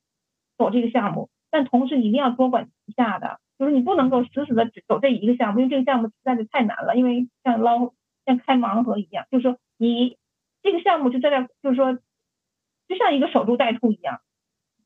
[0.59, 7.93] 走这个项目，但同时你一定要多管齐下的，就是你不能够死死的只走这一个项目，因为这个项目实在是太难了，因为像捞
[8.25, 10.17] 像开盲盒一样，就是说你
[10.61, 11.97] 这个项目就在这，就是说
[12.89, 14.19] 就像一个守株待兔一样，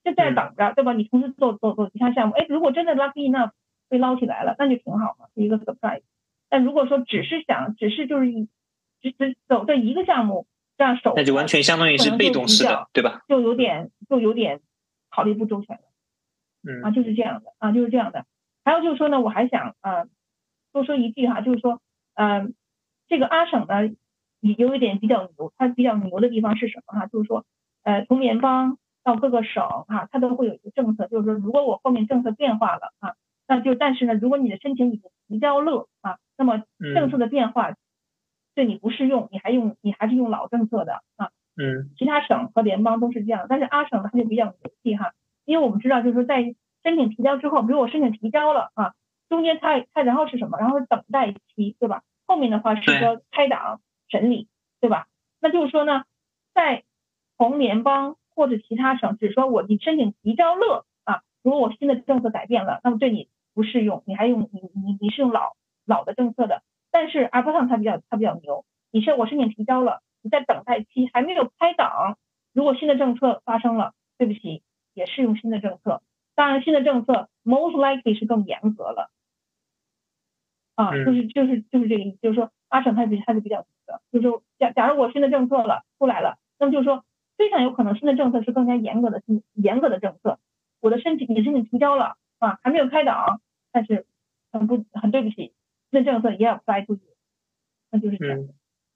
[0.03, 0.93] 就在等着，对吧？
[0.93, 3.51] 你同时做做做其他项目，哎，如果真的 lucky enough
[3.89, 6.03] 被捞起来了，那就挺好嘛，是一个 surprise。
[6.49, 8.31] 但如果说只是想，只是就是
[9.01, 10.45] 只只走这一个项目
[10.77, 13.23] 这样守，那就完全相当于是被动式的，对吧？
[13.27, 14.61] 就有点就有点。
[15.13, 15.83] 考虑不周全的，
[16.63, 18.25] 嗯啊，就是这样的啊，就是这样的。
[18.65, 20.05] 还有就是说呢，我还想啊
[20.71, 21.81] 多说一句哈，就是说，
[22.15, 22.55] 嗯，
[23.07, 23.93] 这个阿省呢
[24.39, 27.05] 也有一点比较牛，它比较牛的地方是什么哈？
[27.05, 27.45] 就是说，
[27.83, 33.13] 呃，从联邦到各个省哈，它都会有一个政策，就是说，如果我后面政策变化了啊，
[33.47, 36.63] 那就但是呢，如果你的申请已经提交了啊，那么
[36.95, 37.75] 政策的变化
[38.55, 41.29] 对你不适用，你还用你还是用老政策的啊。
[41.55, 45.13] 嗯，其他省和联邦都是这样，但是阿省呢，它就比较牛气哈，
[45.45, 48.93] 因为我们知道，就是说在申请提交之后，比如我申请提交了啊，
[49.29, 50.57] 中间它它然后是什么？
[50.57, 52.01] 然后是等待期，对吧？
[52.25, 54.47] 后面的话是说开档审理，
[54.81, 55.07] 对吧？
[55.39, 56.05] 那就是说呢，
[56.55, 56.83] 在
[57.37, 65.53] 同联邦或者其他省，只说我你申请提交了啊，如果我新的政策改变了，那么对你不适用，你还用你你你是用老
[65.85, 70.01] 老的政策的，但是阿波上它比较它比较牛，你是我申请提交了。
[70.23, 72.17] 你在等待期还没有开档，
[72.53, 76.01] 如果新的政策发生了，对不起，也适用新的政策。
[76.33, 79.11] 当然，新的政策 most likely 是更严格了。
[80.75, 87.05] 啊，就是就是就是这个意思，就是说阿省它比它是比较的，就是说假假如我新的政策了出来了，那么就是说
[87.37, 90.39] 非常有可能新的政策是更加严格的新严格的政策。
[90.79, 94.07] 我的申请你申请提交了啊，还没有开档，但是
[94.51, 95.53] 很不很对不起，
[95.91, 97.01] 新的政策也要 apply to you，
[97.91, 98.39] 那就是这样。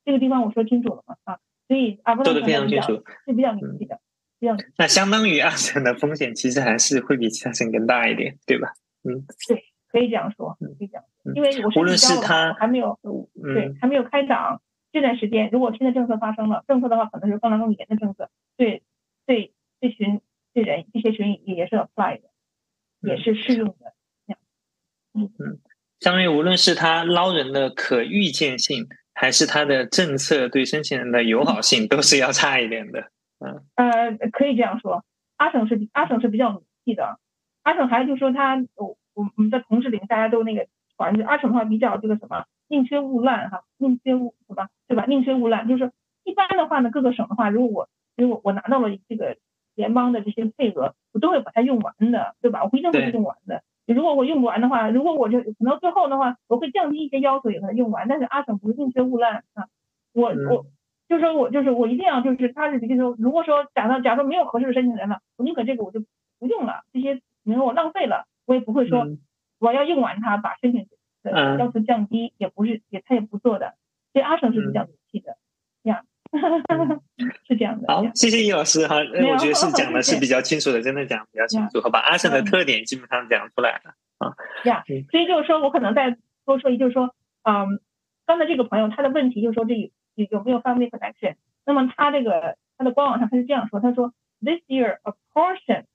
[0.07, 3.99] 这个地方我说清楚了吗啊，所以阿波罗非常清楚，是比较明细的，
[4.39, 4.55] 比较。
[4.77, 8.71] 那相当于二审的风险其实还是会比其他省更大一点，对吧？
[9.03, 11.03] 嗯，对，可以这样说，可以这样，
[11.35, 12.97] 因为我是是他还没有，
[13.33, 14.61] 对，还没有开档
[14.93, 18.83] 这段时间，如果新的政策发生了，政策的话可能是更更严的政策，对
[19.25, 20.21] 对这群
[20.53, 22.29] 对人这些群也是 apply 的，
[23.01, 23.93] 也是适用的，
[25.13, 25.59] 嗯嗯，
[25.99, 28.87] 相当于无论是他捞人的可预见性。
[29.19, 35.03] 还是它的政策对申请人的友好性都是要差一点的，嗯，呃，可以这样说，
[35.37, 37.17] 阿省是阿省是比较努力的，
[37.63, 45.05] 阿省还就说他，我我我们的同事里面大家都那个，反正阿省的话比较这个什么宁缺毋滥哈，宁缺毋什么对吧？
[45.07, 45.91] 宁缺毋滥就是
[46.23, 49.35] 一般的话呢，各个省的话，如果我如果我拿到了这个
[49.73, 52.63] 联邦的这些配额，我都会把它用完的，对吧？
[52.63, 53.63] 我不一定会用完的。
[53.93, 58.07] 如果我用不完的话，如果我就可能最后的话，我会降低一些要求，也把它用完。
[58.07, 59.67] 但是阿省不是宁缺毋滥啊，
[60.13, 60.65] 我我
[61.07, 66.01] 就说我就是我一定要就是他是就是说，如果说假设假设没有合适的申请人了，我宁可这个我就
[66.39, 69.07] 不用了，这些你说我浪费了，我也不会说
[69.59, 70.87] 我要用完它把申请
[71.23, 73.75] 的要求降低，也不是也他也不做的，
[74.11, 75.37] 所以阿省是比较仔细的，
[75.83, 76.05] 这样。
[77.47, 77.87] 是这样的。
[77.87, 84.35] 好，谢谢易老师哈，我觉得是讲的 是比较清楚的，真的讲比较清楚，好吧阿胜的特点基本上讲出来了啊。
[84.65, 87.79] 呀，所以就是说我可能再多说一，就是说，嗯，
[88.25, 89.73] 刚才这个朋友他的问题就是说这
[90.15, 91.35] 有有没有 family connection？
[91.65, 95.85] 那么他这个他的官网上他是这样说，他说 this year a portion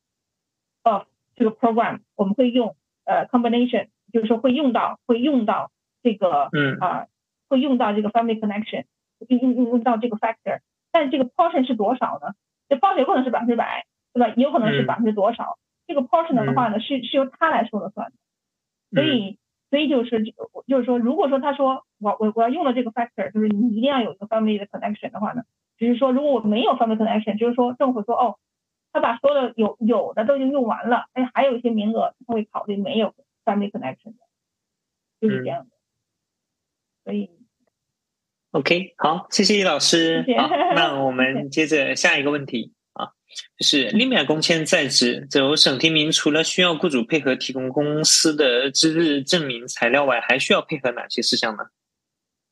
[0.82, 1.02] of
[1.36, 5.70] 这个 program 我们会用呃 combination，就是说会用到会用到
[6.02, 7.06] 这个嗯啊
[7.48, 8.84] 会用到这个 family connection。
[9.28, 10.58] 用用用用到这个 factor，
[10.92, 12.34] 但是这个 portion 是多少呢？
[12.68, 14.34] 这 portion 有可能是百分之百，对吧？
[14.36, 15.58] 也有可能是百分之多少？
[15.86, 18.16] 这个 portion 的话呢，是是由他来说了算的。
[18.94, 19.38] 所以，
[19.70, 20.22] 所以就是
[20.66, 25.42] 就是说，如果说他说我我我要用了这个 factor，就是你一定要有一个 family 的 connection 的话呢，
[25.78, 28.38] 只是说如果我没有 family connection，就是说政府说哦，
[28.92, 34.18] 他把所有的有有的都已经用完了，哎，还有一些名额他会考虑没有 family connection 的，
[35.20, 35.70] 就是这样的。
[37.04, 37.41] 所以。
[38.52, 40.26] OK，好，谢谢易老师。
[40.36, 43.08] 好，那我们 接着下一个问题啊，
[43.56, 51.64] 就是利米亚工签在职，走省提名，除了需要雇主配合提供公司的资质证明材料外，还需要配合哪些事项呢？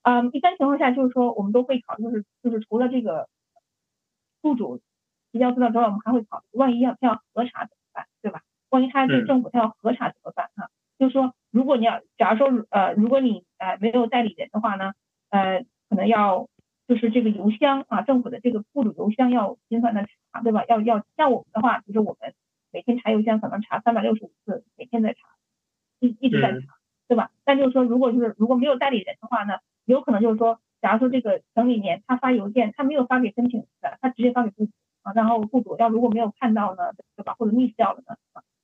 [0.00, 3.28] 嗯，一般情况下就是说，我们都会考，就是就是除了这个
[4.40, 4.80] 雇主
[5.32, 8.40] 提交资料之外，我们还会考，万一要他要核查怎么办，对吧？
[8.70, 10.48] 万一他这个政府他要核查怎么办？
[10.56, 14.92] 哈，就是说，如果你要，假如说呃，如果你呃没有代理人的话呢，
[15.28, 15.62] 呃。
[15.90, 16.48] 可能要
[16.88, 20.64] 就是这个邮箱啊，政府的这个雇主邮箱要频繁的查，对吧？
[20.68, 22.32] 要要像我们的话，就是我们
[22.72, 25.18] 每天查邮箱可能查三百六十五次，每天在查，
[25.98, 26.58] 一一直在查，
[27.08, 27.32] 对吧？
[27.44, 34.72] 但就是说，如果就是如果没有代理人的话呢，有可能就是说，假如说这个省里面他发邮件，他没有发给申请人的，他直接发给雇主
[35.02, 37.34] 啊，然后雇主要如果没有看到呢，对吧？
[37.34, 38.16] 或者 miss 掉了呢，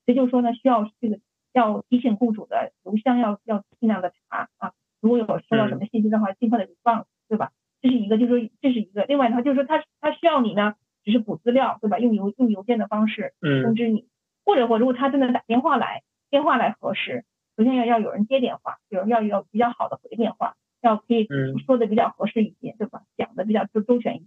[0.04, 1.18] 所以就是说呢，需要这个
[1.52, 7.06] 要提醒雇主的邮箱要要尽量的查啊，如果有收到什么信息的话，尽快的放。
[7.28, 7.52] 对吧？
[7.82, 9.04] 这是一个，就是说这是一个。
[9.04, 11.98] 另外的话，就是说他他需要你呢，只是补资料，对吧？
[11.98, 14.08] 用邮用邮件的方式通知你，
[14.44, 17.24] 或者或如果他真的打电话来，电话来核实，
[17.56, 21.26] 首先要要有人接电话，有人要有比较好的回电话，要可以
[21.66, 23.02] 说的比较合适一些，对吧？
[23.16, 24.24] 讲的比较周周全一些，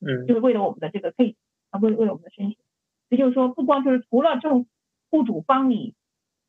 [0.00, 1.36] 嗯，就是为了我们的这个 case
[1.70, 2.56] 啊，为为了我们的申请。
[3.08, 4.66] 也就是说，不光就是除了政
[5.10, 5.94] 雇主帮你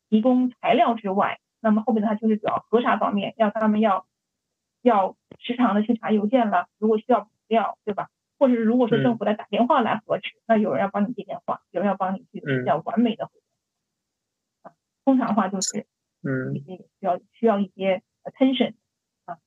[0.09, 4.07] 提供材料之外，那么后面的话就是主要核查方面，要他们要。
[4.81, 8.09] 要时常的去查邮件了，如果需要补料，对吧？
[8.37, 13.33] 或者是如果说政府来打电话来核实，那有人要帮你接电话，有人要帮你去比较完美的回
[14.63, 14.71] 答。
[15.03, 15.85] 通常话就是，
[16.23, 18.73] 嗯，需要需要一些 attention
[19.25, 19.37] 啊。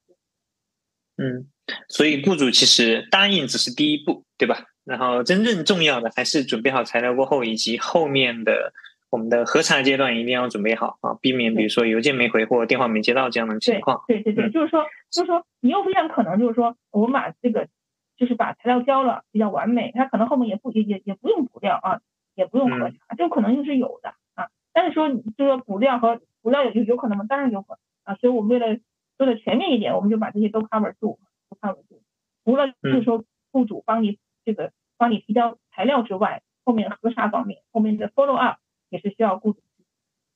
[1.17, 1.49] 嗯，
[1.89, 4.67] 所以雇主其实答应只是第一步，对吧？
[4.85, 8.73] 然后真正重要的还是准备好材料过后，以及后面的。
[9.13, 14.03] 我们的核查阶段一定要准备好啊，避免比如说邮件没回或电话没接到这样的情况。
[14.09, 17.69] 对对对，就是说，就是说，你又非常可能就是说，我们把这个
[18.17, 22.01] 就是把材料交了比较完美，他可能后面也不也也也不用补料啊，
[22.35, 24.49] 也不用核查，这种可能性是有的啊。
[24.73, 27.27] 但是说，就是说补料和补料有有有可能吗？
[27.29, 28.15] 当然有可能啊。
[28.19, 28.81] 所以我们为了
[29.19, 31.19] 做的全面一点，我们就把这些都 cover 住，
[31.51, 32.03] 都 cover 住。
[32.47, 38.57] 除了就是说雇主帮你这个帮你提交材料之外，后面核查方面，后面的 follow up。
[38.93, 39.63] 也是需要雇主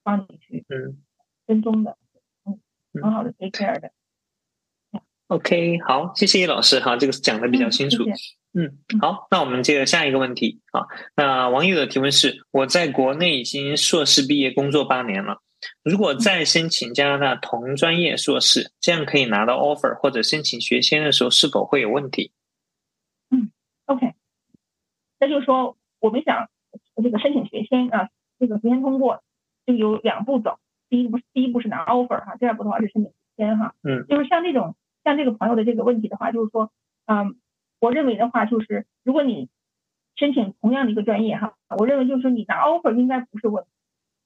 [0.02, 1.04] 帮你去嗯
[1.46, 1.98] 跟踪的，
[2.46, 2.58] 嗯，
[3.02, 3.92] 很好的 take care 的。
[5.26, 8.04] OK，好，谢谢叶老师哈，这个讲的比较清楚。
[8.54, 10.86] 嗯，好，那我们接着下一个问题啊。
[11.16, 15.42] 那网友的提问是：我在国内已经硕士毕业工作八年了，
[15.82, 22.32] 如果再申请加拿大同专业硕士，这样可以拿到 offer 或者申请学签的时候是否会有问题？
[23.28, 23.50] 嗯
[23.84, 24.14] ，OK，
[25.20, 26.48] 那就是说我们想
[27.02, 28.08] 这个申请学签啊。
[28.38, 29.22] 这个学签通过
[29.64, 33.74] 就有两步走，第一步第一步是拿 offer 哈，第二步的话是申请签哈。
[33.82, 36.70] 嗯，就是像这种像这个朋友的这个问题的话，就是说，
[37.06, 37.36] 嗯，
[37.80, 39.48] 我认为的话就是，如果你
[40.14, 43.64] 申请同样的一个专业哈，我认为就是你拿 offer 应该不是问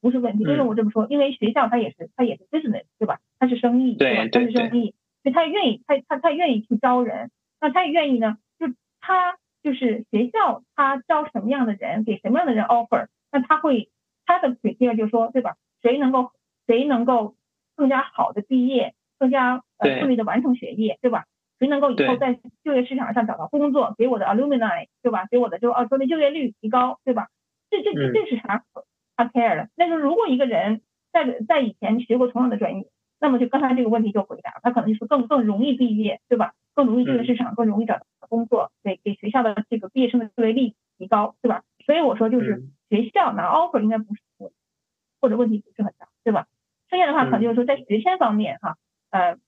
[0.01, 0.45] 不是问题。
[0.45, 1.07] 为什么我这么说？
[1.09, 3.21] 因为学校它也是它也是 business 对吧？
[3.39, 4.29] 它是生意对吧？
[4.33, 8.67] 它是生意，所以他愿意他他他愿意去招人，那他也愿意呢，就
[9.01, 13.89] 他就是学校他招什么样的人，给什么样的人 offer，那他会。
[14.39, 15.57] 他的 criteria 就是说，对吧？
[15.83, 16.31] 谁能够
[16.67, 17.35] 谁能够
[17.75, 21.25] 更加好的毕业，更加呃顺利的完成学业，对吧？
[21.59, 25.27] 谁能够以后在就业市场上找到工作，给我的 alumni，对吧？
[25.31, 27.29] 给我的就哦说的就业率提高，对吧？
[27.71, 28.65] 这这这是啥？
[29.17, 29.69] 他 care 的。
[29.77, 30.81] 但是如果一个人
[31.13, 32.87] 在在以前学过同样的专业，
[33.21, 36.53] 那么就刚才这个问题就回答，他可能就是更更容易毕业，对吧？
[36.75, 41.63] 更容易就业市场，更容易找到工作，给给学校的这个毕业生的就业率提高，对吧？
[41.85, 44.20] 所以我说就是学校拿 offer 应该不是
[45.21, 46.47] 或者问题不是很大，对吧？
[46.89, 48.77] 剩下的话可能就是说在学签方面哈，
[49.11, 49.39] 呃。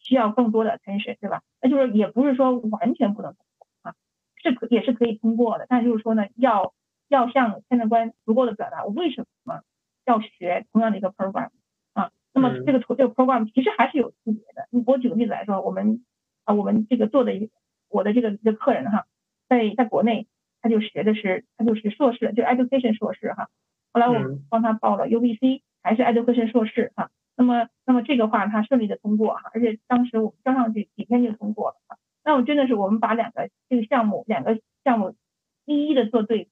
[0.00, 1.40] 需要更多的 attention，对吧？
[1.62, 3.94] 那就是也不是说完全不能通过啊，
[4.36, 6.74] 是可也是可以通过的，但就是说呢，要
[7.08, 9.62] 要向签证官足够的表达我为什么
[10.04, 11.48] 要学同样的一个 program
[11.94, 12.10] 啊。
[12.34, 14.68] 那么这个图这个 program 其实还是有区别的。
[14.84, 16.04] 我举个例子来说，我们
[16.44, 17.50] 啊我们这个做的一
[17.88, 19.06] 我的这个一个客人哈，
[19.48, 20.26] 在在国内
[20.60, 23.48] 他就学的是他就是硕士，就 education 硕士哈。
[23.94, 27.10] 后来我们帮他报了 UBC，还是 education 硕士哈。
[27.36, 31.96] 那么，那么这个话他顺利的通过哈，而且当时我们交上去几天就通过了哈。
[32.24, 35.14] 那我真的是我们把两个这个项目两个项目
[35.64, 36.48] 一一的做对，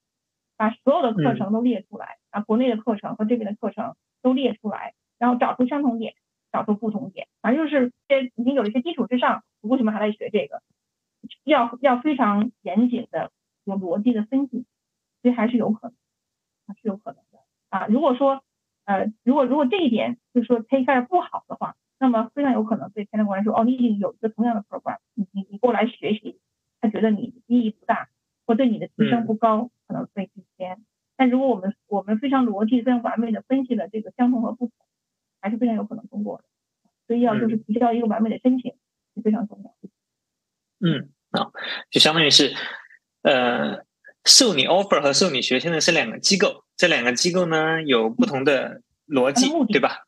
[0.57, 6.15] 把所有的课程都列出来啊，国内的课程和这边的课程都列出来，然后找出相同点，
[6.53, 10.63] 找出不同点，反正就是这已经有了一些基础之上，我为什么还来学这个？
[11.45, 13.31] 要要非常严谨的
[13.65, 14.67] 有逻辑的分析，
[15.23, 15.95] 所以还是有可能，
[16.67, 17.32] 还是有可能的
[17.73, 17.87] 啊。
[17.89, 18.45] 如果说。
[18.85, 26.41] 呃，如果如果这一点就是说 take care 不好的话，那么非常有可能对签证官说，哦，你已经有一个同样的 program，你你你过来学习，
[26.81, 28.09] 他觉得你意义不大，
[28.45, 30.85] 或对你的提升不高，可能会拒签。
[31.17, 34.75] 但如果我们我们非常逻辑、非常完美的分析了这个相同和不同，
[35.41, 36.45] 还是非常有可能通过的。
[37.07, 38.75] 所以要就是提交一个完美的申请
[39.15, 39.89] 是非常重要的。
[40.81, 41.53] 嗯，好，
[41.89, 42.53] 就相当于是，
[43.23, 43.85] 呃。
[44.25, 49.99] 受你 offer 和受你学签的是两个机构，这两个机构呢有不同的逻辑，对吧？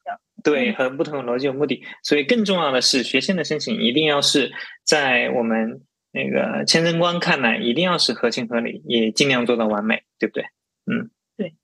[0.42, 4.52] 对，和不同的逻辑有目的，所以更重要的是学签的申请一定要是
[4.84, 5.80] 在我们
[6.12, 10.44] 那个签证官看来一定要是合情合理，也尽量做到完美，对不对？
[10.84, 11.54] 嗯，对，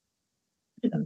[0.82, 0.98] 是的。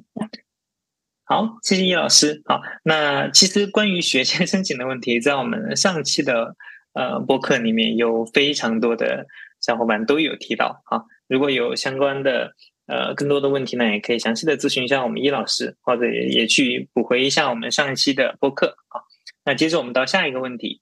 [1.24, 2.42] 好，谢谢易老师。
[2.44, 6.54] 好，那其实关于学签申请的问题，在我们上期的
[6.92, 9.26] 呃播客里面有非常多的
[9.60, 11.04] 小伙伴都有提到啊。
[11.26, 12.54] 如果有相关的
[12.86, 19.00] 呃更多的问题呢，也可以详细的咨询一下我们易老师，或者也也去补回一下我们上一期的播客啊。
[19.44, 20.80] 那接着我们到下一个问题，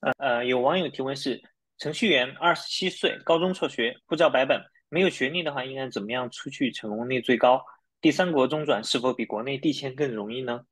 [0.00, 1.42] 呃呃，有网友提问是：
[1.78, 7.64] 程序员二十七岁，高中辍学，护照白本，没有学历的话，应该怎么样出去成功率最高？
[8.00, 10.66] 第三国中转是否比国内递签更容易呢？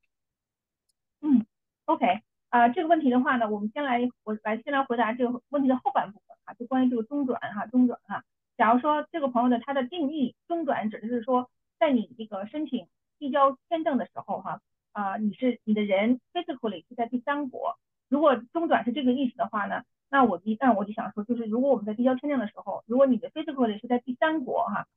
[1.21, 1.45] 嗯
[1.85, 2.05] ，OK，
[2.49, 8.23] 啊，这个问题的话呢，我们先来我来先来回答这个问题的后半部分啊，就关于这个中转哈，中转哈。
[8.57, 12.87] 假如说这个朋友的他的定义中转指的是说，在你这个申请
[13.17, 14.61] 递交签证的时候哈，
[14.91, 17.77] 啊你是你的人 physically 是在第三国，
[18.09, 24.87] 如果中转是这个意思的话呢，那我一那我就想说，就是如果我们在递交签证的时候，如果你的 physically 是在第三国哈，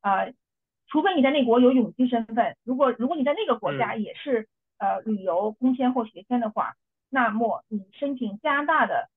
[0.00, 0.26] 啊，
[0.88, 4.48] 除非你在那国有永居身份，如果如果你在那个国家也是
[4.78, 6.74] 呃旅游工签或学签的话，
[7.10, 9.08] 那么你申请加拿大的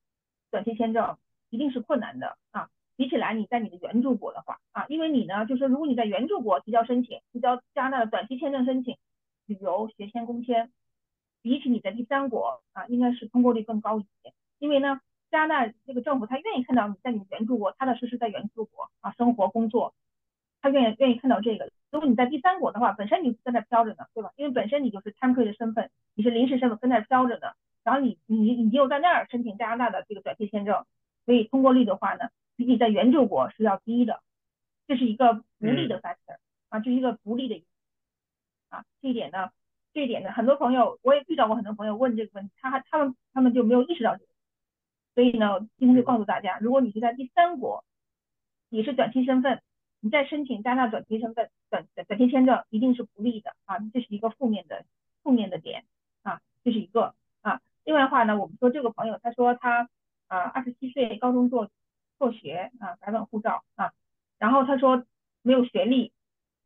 [0.51, 1.17] 短期签证
[1.49, 2.69] 一定是困难的啊。
[2.97, 8.97] 比起来，你在你的原住国的话啊，因为你呢，就是如果你在原住国提交申请，提交加拿大的短期签证申请、
[9.45, 10.71] 旅游、学签、工签，
[11.43, 14.33] 比起你在第三国啊，应该是通过率更高一些。
[14.57, 19.93] 因为呢，加拿大这个政府他愿意看到你在你原住国踏踏实实在原住国啊生活工作，
[20.59, 21.69] 他愿意愿意看到这个。
[21.91, 24.31] 如果你在第三国的话，本身你在那飘着呢，对吧？
[24.37, 27.51] 因为本身你就是 temporary 的身份，你是临时身份跟那飘着呢，
[27.83, 30.83] 然后你你你又在那儿申请加拿大的这个短期签证，
[31.25, 32.29] 所以通过率的话呢？
[32.57, 34.23] 比你在原住国是要低的，
[34.87, 36.37] 这是一个不利的 factor
[36.69, 37.63] 啊，这是一个不利的
[38.69, 39.51] 啊，这一点呢，
[39.93, 44.31] 这一点呢，很多朋友我也遇到过很多朋友问这个问题，他他们他们就没有意识到这个，
[45.13, 47.85] 所以呢，今天就告诉大家，如果你是在第三国，
[48.69, 49.61] 你是短期身份，
[49.99, 54.83] 你在申请加拿大短期身份短短期签证一定是不利的啊，这是一个负面的
[55.21, 55.85] 负面的点
[56.23, 57.13] 啊，这是一个。
[57.41, 59.87] 啊，另外的话呢，我们说这个朋友他说他
[60.25, 61.69] 啊二十七岁高中做。
[62.17, 63.93] 辍学啊，白本护照啊，
[64.39, 65.05] 然后他说
[65.41, 66.11] 没有学历，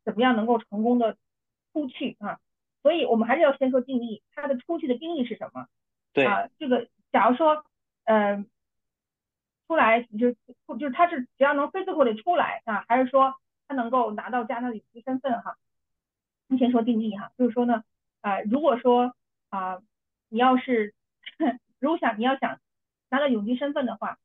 [0.04, 1.16] 怎么样能够成功的
[1.72, 2.40] 出去啊？
[2.82, 5.66] 所以我们还是要先说定义，他的出去的定义是什么？
[6.12, 7.64] 对啊，这个假如说
[8.04, 8.50] 嗯
[9.66, 10.32] 出来就
[10.78, 13.34] 就是他是只要能 physically 出来啊，还是说
[13.68, 15.56] 他能够拿到加拿大永居身份哈？
[16.58, 17.84] 先说定义哈，就是说呢
[18.20, 19.14] 啊，如果说
[19.50, 19.80] 啊
[20.28, 20.94] 你要是
[21.78, 22.58] 如果想你要想
[23.10, 24.18] 拿到永居身份的话。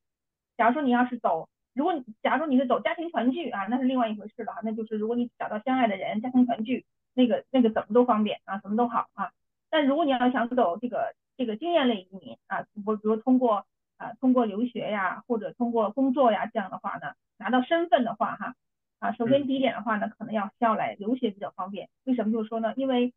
[0.57, 1.93] 假如说你要是走，如果
[2.23, 4.61] 假如说你是走家庭团聚啊，那是另外一回事了哈。
[4.63, 9.31] 那就是如果你找到相爱的人，家庭团聚，那个那个怎么都方便啊，怎么都好啊。
[9.69, 13.65] 但如果你要想走这个这个经验类移民啊，我比如通过
[13.97, 18.55] 啊通过留学呀，或者通过工作呀这样的话呢，拿到身份的话哈
[18.99, 21.89] 啊，首先第一点的话呢，可能要需要来留学比较方便。
[22.05, 22.73] 为什么就是说呢？
[22.75, 23.13] 因为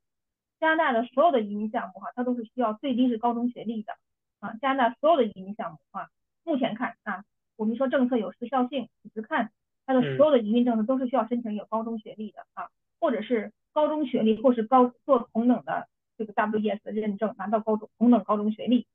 [0.58, 3.94] 加拿大的所有的移民项目哈，它都是需要最低是高中学历的
[4.40, 4.52] 啊。
[4.60, 6.08] 加拿大所有的移民项目啊，
[6.44, 7.24] 目前看啊，
[7.56, 9.52] 我们说政策有时效性，只看
[9.86, 12.68] 它的所有的移民政策都是需要申请有高中学历的啊，
[12.98, 15.88] 或者是高中学历，或是高做同等的。
[16.18, 18.86] 这个 WES 的认证拿到高中同等高中学历，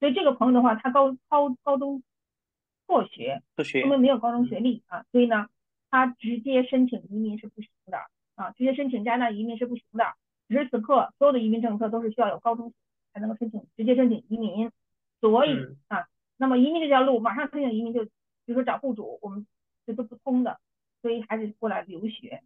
[0.00, 2.02] 所以这个朋友的话，他高高高中
[2.86, 3.42] 辍学，
[3.84, 5.48] 因为没有高中学历啊，所以呢，
[5.90, 7.98] 他直接申请移民是不行的
[8.36, 10.14] 啊，直接申请加拿大移民是不行的。
[10.48, 12.72] 此时此刻，所有的移民政策都是需要有高中
[13.12, 14.70] 才能够申请直接申请移民，
[15.20, 15.54] 所以
[15.88, 18.10] 啊，那么移民这条路马上申请移民就，比
[18.46, 19.46] 如说找雇主，我们
[19.86, 20.60] 这都不通的，
[21.00, 22.42] 所以还是过来留学，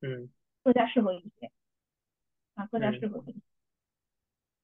[0.00, 0.30] 嗯，
[0.62, 1.50] 更加适合一些。
[2.54, 3.34] 啊，更加适合你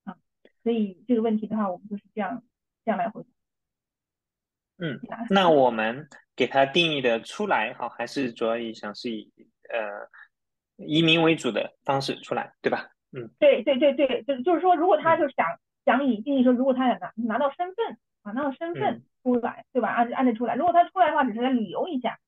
[0.04, 0.16] 啊，
[0.62, 2.44] 所以这个问题的话，我们就是这样
[2.84, 3.28] 这样来回答。
[4.78, 9.32] 嗯，那我们给它定义的出来哈，还是主要以想是以
[9.68, 10.08] 呃
[10.76, 12.92] 移民为主的方式出来，对吧？
[13.10, 19.88] 嗯，对对对对，就是就是说，如果他就想想以定义说，如果他想拿拿到身份啊，那个身份出来，对吧？
[19.90, 22.18] 按按着出来，如果他出来的话，只是来旅游一下，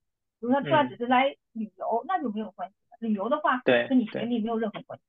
[0.41, 2.97] 如果他出来只是来旅游，那就没有关系了。
[3.01, 5.05] 旅游的话，对，跟你学历没有任何关系。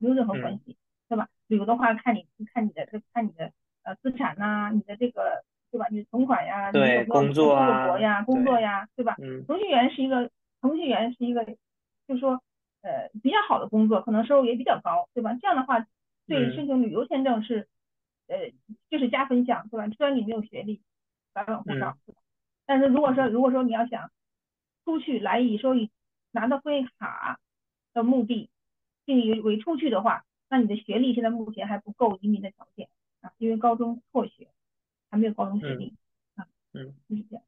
[0.00, 0.76] 没有任何关系，
[1.08, 1.28] 对吧？
[1.46, 3.52] 旅游的话，看你看你的这看你的
[3.84, 5.86] 呃资产呐，你的这个对吧？
[5.92, 7.54] 你的存款呀，你有没有工作
[8.00, 9.14] 呀，工作呀，对吧？
[9.22, 10.28] 嗯，程序员是一个
[10.60, 12.42] 程序员是一个，就是说
[12.82, 15.38] 呃比较好的工作，可能收入也比较高，对吧？
[15.40, 15.86] 这样的话
[16.26, 17.68] 对申请旅游签证是
[18.28, 18.52] 呃
[18.90, 19.88] 就是加分项，对吧？
[19.96, 20.82] 虽然你没有学历，
[22.66, 24.10] 但是如果说如果说你要想
[24.84, 25.90] 出去来以说以
[26.30, 27.40] 拿到会员卡
[27.92, 28.50] 的目的。
[29.06, 32.88] 定义为出去的话，那你的学历现在目前还不够移民的条件
[33.20, 34.48] 啊，因为高中辍学，
[35.08, 35.94] 还没有高中学历
[36.34, 37.44] 啊，嗯，就是这样。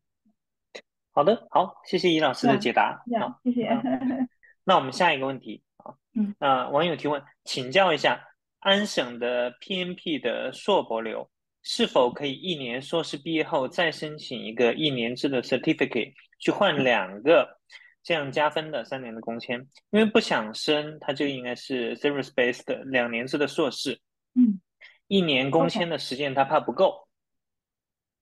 [1.11, 3.69] 好的，好，谢谢尹老师的解答，好，谢谢。
[4.63, 8.28] 那我们下一个问题啊，嗯，啊，网友提问，请教一下，
[8.61, 11.31] 安省的 PMP 的硕博流
[11.63, 17.59] 是否可以一年硕士毕业后再申请一个一年制的 certificate 去换两个？
[18.01, 24.01] 这样加分的三年的工签，因为不想升，他就应该是 service based 两年制的硕士。
[24.35, 24.61] 嗯，
[25.09, 27.07] 一年工签的时间他怕不够。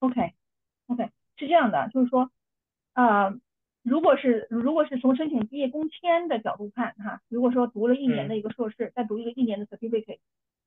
[0.00, 1.04] OK，OK，
[1.36, 2.28] 是这样的，就是说，
[2.94, 3.32] 呃，
[3.86, 10.18] 如果是如果是从申请毕业工签的角度看哈，如果说读了一年的一个硕士，再读一个一年的 certificate，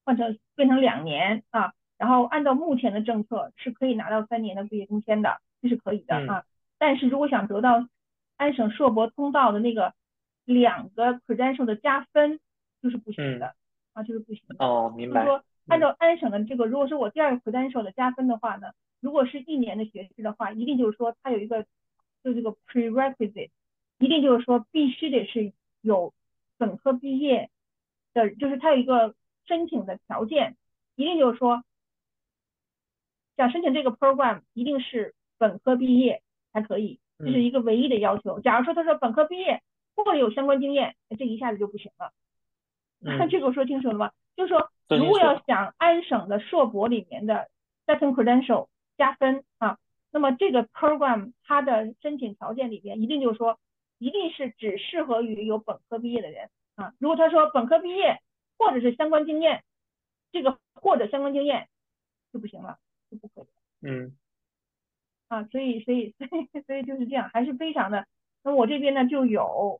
[0.05, 6.45] 换成变成两年啊，然后按照目前的政策是可以拿到三年的毕业工签的，这是可以的啊。
[6.77, 7.89] 但是如果想得到
[8.37, 9.93] 安省硕博通道的那个
[10.45, 12.39] 两个 credential 的加分
[12.81, 13.53] 就是不行的
[13.91, 14.65] 啊，就是不行的。
[14.65, 15.25] 哦，明白。
[15.25, 18.69] 就是说，按照安省的这个，如果说我第二个 credential 的加分的话呢，
[19.01, 21.65] 如果是一年的学制的话，一定就是说它有一个
[22.23, 23.49] 就这个 prerequisite，
[23.99, 26.13] 一定就是说必须得是有
[26.57, 27.49] 本科毕业
[28.13, 29.15] 的，就是它有一个
[29.45, 30.55] 申请的条件，
[30.95, 31.63] 一定就是说
[33.37, 36.99] 想申请这个 program 一定是本科毕业才可以。
[37.19, 38.39] 这是一个唯一的要求。
[38.39, 39.61] 假如说他说本科毕业
[39.93, 42.13] 或者有相关经验，这一下子就不行了。
[43.29, 44.11] 这个我说清楚了吗？
[44.37, 47.49] 就是说，如果要想安省的硕博里面的
[47.85, 48.67] second credential
[48.97, 49.77] 加分啊，
[50.11, 53.59] 那么这个 program 它的申请条件里边一定就是说，
[53.97, 56.93] 一定是只适合于有本科毕业的人啊。
[56.99, 58.21] 如果他说本科毕业
[58.57, 59.63] 或者是相关经验，
[60.31, 61.67] 这个或者相关经验
[62.33, 62.77] 就不行了，
[63.09, 63.47] 就不可以。
[63.81, 64.15] 嗯。
[65.27, 68.07] 啊，所以所以所以所以就是这样，还是非常的。
[68.43, 69.79] 那我这边呢就有，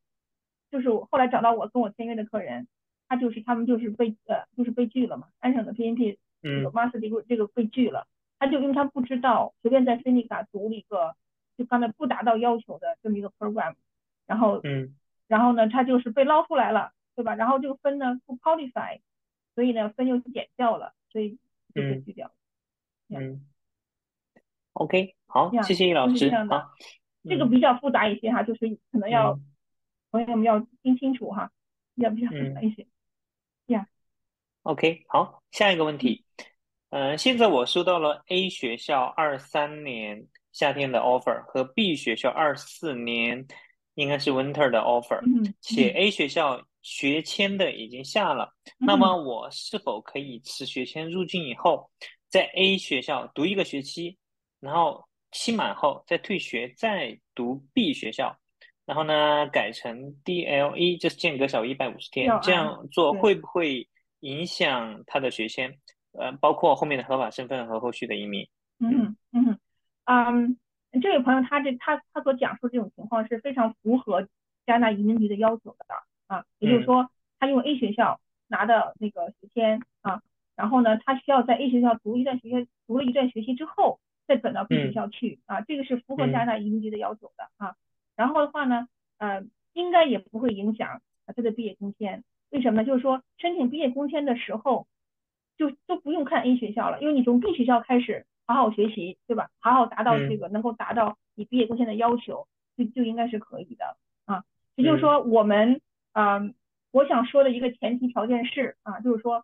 [0.70, 2.68] 就是我后来找到我跟我签约的客人，
[3.08, 8.06] 他就是他们就是被呃就是被拒了嘛，安省的 PNP 这个 Master Degree 这个被拒了，
[8.40, 11.16] 他就因为他不知道随便在 n 读了一个
[11.58, 13.76] 就刚才不达到要求的这么一个 program，
[14.26, 14.96] 然后嗯，
[15.28, 17.36] 然后呢他就是被捞出来了，对吧？
[17.36, 19.00] 然后这个分呢不 qualify，
[19.54, 21.38] 所以呢分又减掉了，所以
[21.76, 22.34] 就被拒掉了。
[23.10, 23.46] 嗯。
[24.74, 26.30] OK，好，谢谢易老师。
[26.30, 26.72] 啊，
[27.28, 29.38] 这个比较复杂一些哈，就是可能要
[30.12, 31.52] 朋友们要听清楚哈，
[31.96, 32.88] 要比较复杂一些。
[33.66, 33.90] 呀
[34.62, 36.24] ，OK，好，下一个问题，
[36.92, 43.46] 嗯，现在我收到了 A 学校二三年夏天的 offer 和 B 学校二四年
[43.94, 45.20] 应该是 winter 的 offer，
[45.62, 51.92] 且 A 学校学签的已经下了，那么我是否可以持学签入境以后，
[52.28, 54.18] 在 A 学校读一个学期？
[54.60, 58.36] 然后期满后再退学，再读 B 学校，
[58.86, 63.88] 然后呢改成 DLE，就是间隔小于一百五十天，这样做会不会
[64.22, 65.78] 影响他的学签？
[66.14, 68.48] 呃，包括后面的合法身份和后续的移民。
[68.80, 69.58] 嗯嗯
[70.06, 70.58] 嗯
[70.92, 74.28] 嗯，这位朋友他这他他所讲述这种情况是非常符合
[74.66, 75.86] 加拿大移民局的要求的
[76.28, 80.22] 啊，也就是说他用 A 学校拿的那个学签啊，
[80.56, 87.76] 然后呢他需要在 A 学校读一段学习，读了一段学习之后再转到 B 学校去啊，这个是符合加拿大移民局的要求的啊。
[88.16, 88.88] 然后的话呢，
[89.18, 89.44] 呃，
[89.74, 92.24] 应该也不会影响他的毕业工签。
[92.50, 92.86] 为什么呢？
[92.86, 94.88] 就是说申请毕业工签的时候，
[95.60, 99.50] 就都不用看 A 学校了，因为你从 B 学校开始好好学习，对吧？
[99.60, 102.48] 好好达到这个能够达到你毕业贡献的要求，
[102.78, 104.46] 就就应该是可以的啊。
[104.76, 105.82] 也就是说，我们
[106.14, 106.54] 啊、呃，
[106.92, 109.44] 我想说的一个前提条件是啊，就是说，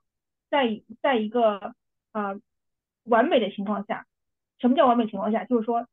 [0.49, 1.75] 在在一个
[2.13, 2.39] 呃
[3.03, 4.05] 完美的情况下，
[4.59, 5.43] 什么叫完美情况下？
[5.43, 5.85] 就是说，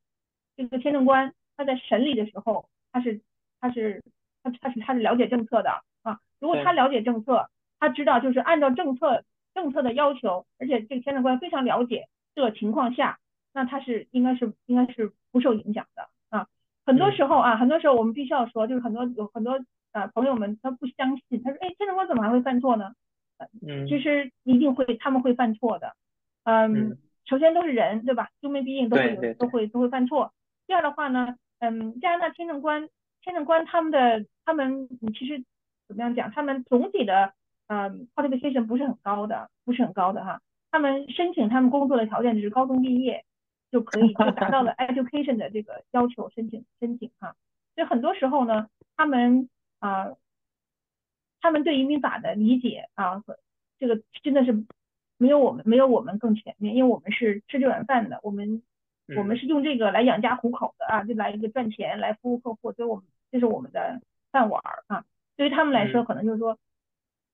[0.57, 3.21] 这个签证官他在审理的时候，他是
[3.61, 4.05] 他是
[4.45, 6.21] 他他是他是了解政策的啊。
[6.39, 7.51] 如果他了解政策，
[7.81, 9.25] 他知道就是按照政策
[9.55, 13.19] 政策的要求，而且这个签证官非常了解这个情况下，
[13.53, 16.47] 那他是应该是应该是不受影响的啊。
[16.85, 19.61] 很多时候啊，很多时候我们必须要说，就是很多有很多
[19.93, 22.93] 呃朋友们他不相信，他说哎，签证官怎么还会犯错呢？
[23.67, 25.97] 嗯，其实一定会他们会犯错的，
[26.45, 30.33] 嗯，首先都是人对吧？human being 都会有都会都会犯错。
[30.69, 32.89] 第二的话呢，嗯，加拿大签证官
[33.23, 34.89] 签证官他们的他们
[35.19, 35.43] 其实
[35.89, 36.31] 怎么样讲？
[36.31, 37.33] 他们总体的
[37.73, 40.43] 嗯 qualification 不是很高的，不是很高的哈。
[40.71, 43.25] 他们申请他们工作的条件就是高中毕业
[43.71, 47.35] 就可以就达到了 education 的这个要求申请申请哈。
[47.75, 49.49] 所以很多时候呢，他们
[49.79, 50.17] 啊、呃，
[51.41, 53.23] 他们对移民法的理解啊，
[53.79, 54.67] 这个真的是
[55.17, 58.63] 没有我们没有我们更全面，因为我们是吃这碗饭的，我们。
[59.15, 64.01] 我们是用这个来养家糊口的啊，就来一个赚钱来服务客户，所以我们这是我们的
[64.31, 65.05] 饭碗啊。
[65.37, 66.57] 对于他们来说，可能就是说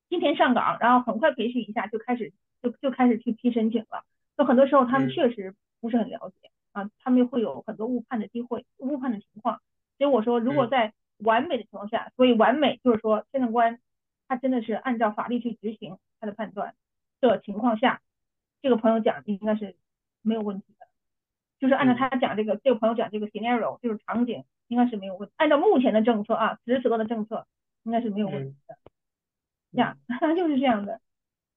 [0.09, 2.33] 今天上岗，然后很快培训一下就开始
[2.63, 4.05] 就就开始去批申请了。
[4.37, 9.61] 就很多时候他们确实不是很了解啊，他们会有很多误判的机会、误判的情况。
[9.99, 13.81] 所以我说，如果在完美的情况下，所以完美就是说签证官
[14.29, 16.75] 他真的是按照法律去执行他的判断
[17.21, 18.01] 的情况下，
[18.63, 19.75] 这个朋友讲应该是
[20.23, 20.87] 没有问题的。
[21.59, 25.35] 就是按照他讲这个，这个朋友讲这个 scenario，就是场景，应该是没有问题。
[25.39, 27.47] 按照目前的政策啊，此时此刻的政策，
[27.83, 28.77] 应该是没有问题的。
[29.73, 31.01] 呀、嗯， 就是这样的。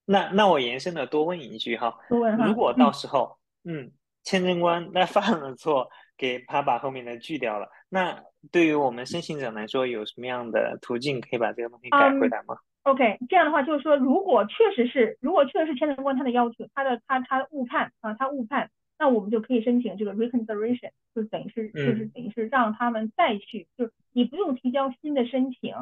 [0.04, 2.46] 那那我延伸的多问一句哈，多问哈。
[2.46, 3.92] 如果到时候，嗯，嗯
[4.24, 12.54] 签证官那犯了错，给他把后面的拒掉了，那对于我们申请者来说，有什么样的途径可以把这个东西改回来吗、
[12.84, 18.70] 嗯、？OK，这样的话就是说，如果确实是，如果确实是签证官他的要求，他的他他误判啊，他误判。
[18.98, 25.74] 那我们就可以申请这个 reconsideration，就等于是就是等于是让他们再去，就是你不用提交新的申请，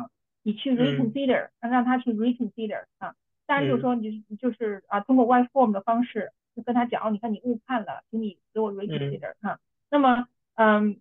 [0.43, 3.15] 你去 reconsider，、嗯、让他去 reconsider 啊。
[3.47, 9.59] 当然就是说你就是啊，通过 Y form 的方式就跟他讲，你看你误判了，请你给我 reconsider 嗯、啊。
[9.91, 11.01] 那么嗯，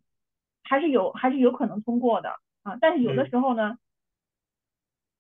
[0.64, 2.78] 还是有还是有可能通过的啊。
[2.82, 3.78] 但是有的时候呢，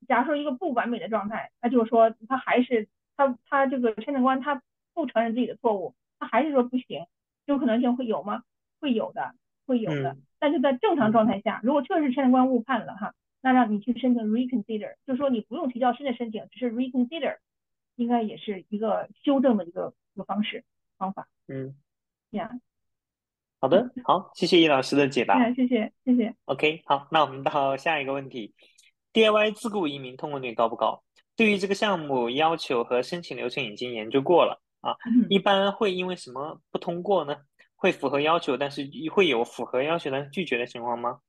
[0.07, 4.61] 假如说一个不完美的状态，那就是说他还是他他这个签证官他
[4.93, 5.93] 不承认自己的错误。
[6.21, 7.05] 他还是说不行，
[7.45, 8.43] 这种可能性会有吗？
[8.81, 10.11] 会有的，会有的。
[10.11, 17.37] 嗯、但是在正常状态下，如果确实是签证官误判了哈，那让你去申请 reconsider，就是说你不用提交新的申请，只是 reconsider，
[17.95, 20.63] 应该也是一个修正的一个一个方式
[20.97, 21.27] 方法。
[21.47, 21.75] 嗯，
[22.31, 22.59] 呀、yeah.，
[23.59, 25.35] 好的，好，谢谢易老师的解答。
[25.35, 26.33] 嗯，谢谢，谢谢。
[26.45, 28.53] OK，好，那我们到下一个问题
[29.13, 31.03] ，DIY 自雇移民通过率高不高？
[31.35, 34.61] 对于这个项目要求和申请流程已经研究过了。
[34.81, 34.95] 啊，
[35.29, 37.35] 一般会因为什么不通过呢？
[37.75, 41.19] 会符合要求，但是会有符合要求但是拒绝的情况吗？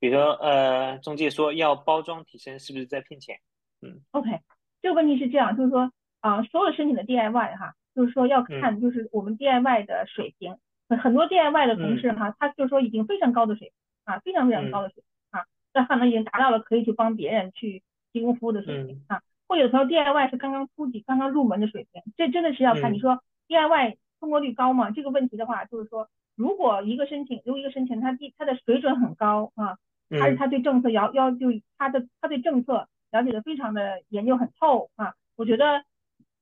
[0.00, 3.36] 比如说，呃，中介说要包装提升，是不是在骗钱？
[3.82, 4.40] 嗯，OK，
[4.82, 10.56] 这个问题是这样，就是说啊，所有申请的 DIY 哈，就是说要看就是我们 DIY 的水平，
[10.88, 13.74] 嗯、很多 DIY 的同事哈，他就是说已经非常高的水平
[14.14, 15.44] 啊，非常非常高的水平啊，
[15.74, 17.82] 那可能已经达到了可以去帮别人去
[18.12, 19.22] 提供服务的水平啊。
[19.46, 22.92] 或有的时候 DIY 是刚刚初级、刚刚入门的水平，这真的是要看。
[22.92, 24.90] 嗯你说 DIY 通过率高吗？
[24.92, 29.78] 这个问题的话，就是说，如果一个申请，如果一个申请他第他的水准很高啊，嗯
[30.10, 31.48] 而且他对政策要要就
[31.78, 35.84] 他的他对政策了解的非常的研究很透啊，我觉得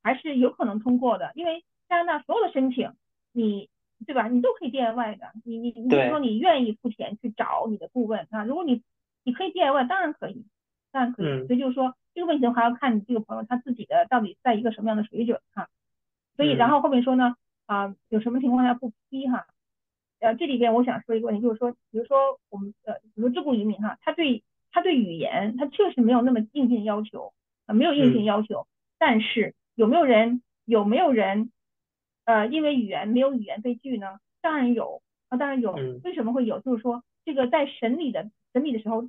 [0.02, 1.32] 还是有可能通过的。
[1.34, 2.92] 因为加拿大所有的申请，
[3.32, 3.68] 你
[4.06, 4.28] 对吧？
[4.28, 5.32] 你都可以 DIY 的。
[5.44, 8.44] 你你你是说你愿意付钱去找你的顾问啊？
[8.44, 8.82] 如果你
[9.24, 10.46] 你可以 DIY，当然可以，
[10.92, 11.26] 当然可以。
[11.26, 11.94] 嗯所以就是说。
[12.14, 15.68] 这个问题的话要看你这个朋友他自己的到底在一个什么样的水准哈、啊，
[16.34, 19.46] 所以然后后面说呢啊有什么情况下不批哈
[20.20, 24.42] 呃，这里边我想说一个问题，就是说，比如说我们呃，比如自雇移民哈，他对
[24.72, 27.32] 他对语言他确实没有那么硬性要求
[27.66, 28.66] 啊，没有硬性要求，
[28.98, 31.52] 但是有没有人有没有人
[32.24, 34.18] 呃，因为语言没有语言被拒呢？
[34.40, 36.58] 当然有啊，当然有，为什么会有？
[36.60, 39.02] 就是说这个在审理的审理的时候，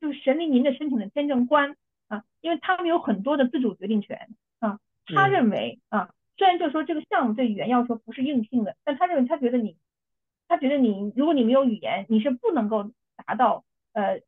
[0.00, 1.76] 就是审理您的申请的签证官
[2.06, 4.28] 啊，因为他们有很多的自主决定权
[4.60, 9.76] 啊，他认为啊，虽然就是说这个项目对语言要求不是硬性的，但他认为他觉得你。
[10.46, 12.90] 他觉得你，如果你没有语言，你是不能够
[13.26, 14.20] 达到呃，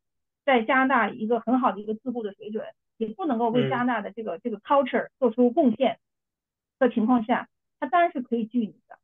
[0.45, 2.65] 在加拿大一个很好的一个自雇的水准，
[2.97, 5.99] 也不能够为加拿大的这个这个 culture 做出贡献
[6.79, 7.47] 的情况下，
[7.79, 8.97] 他当然是可以拒你的，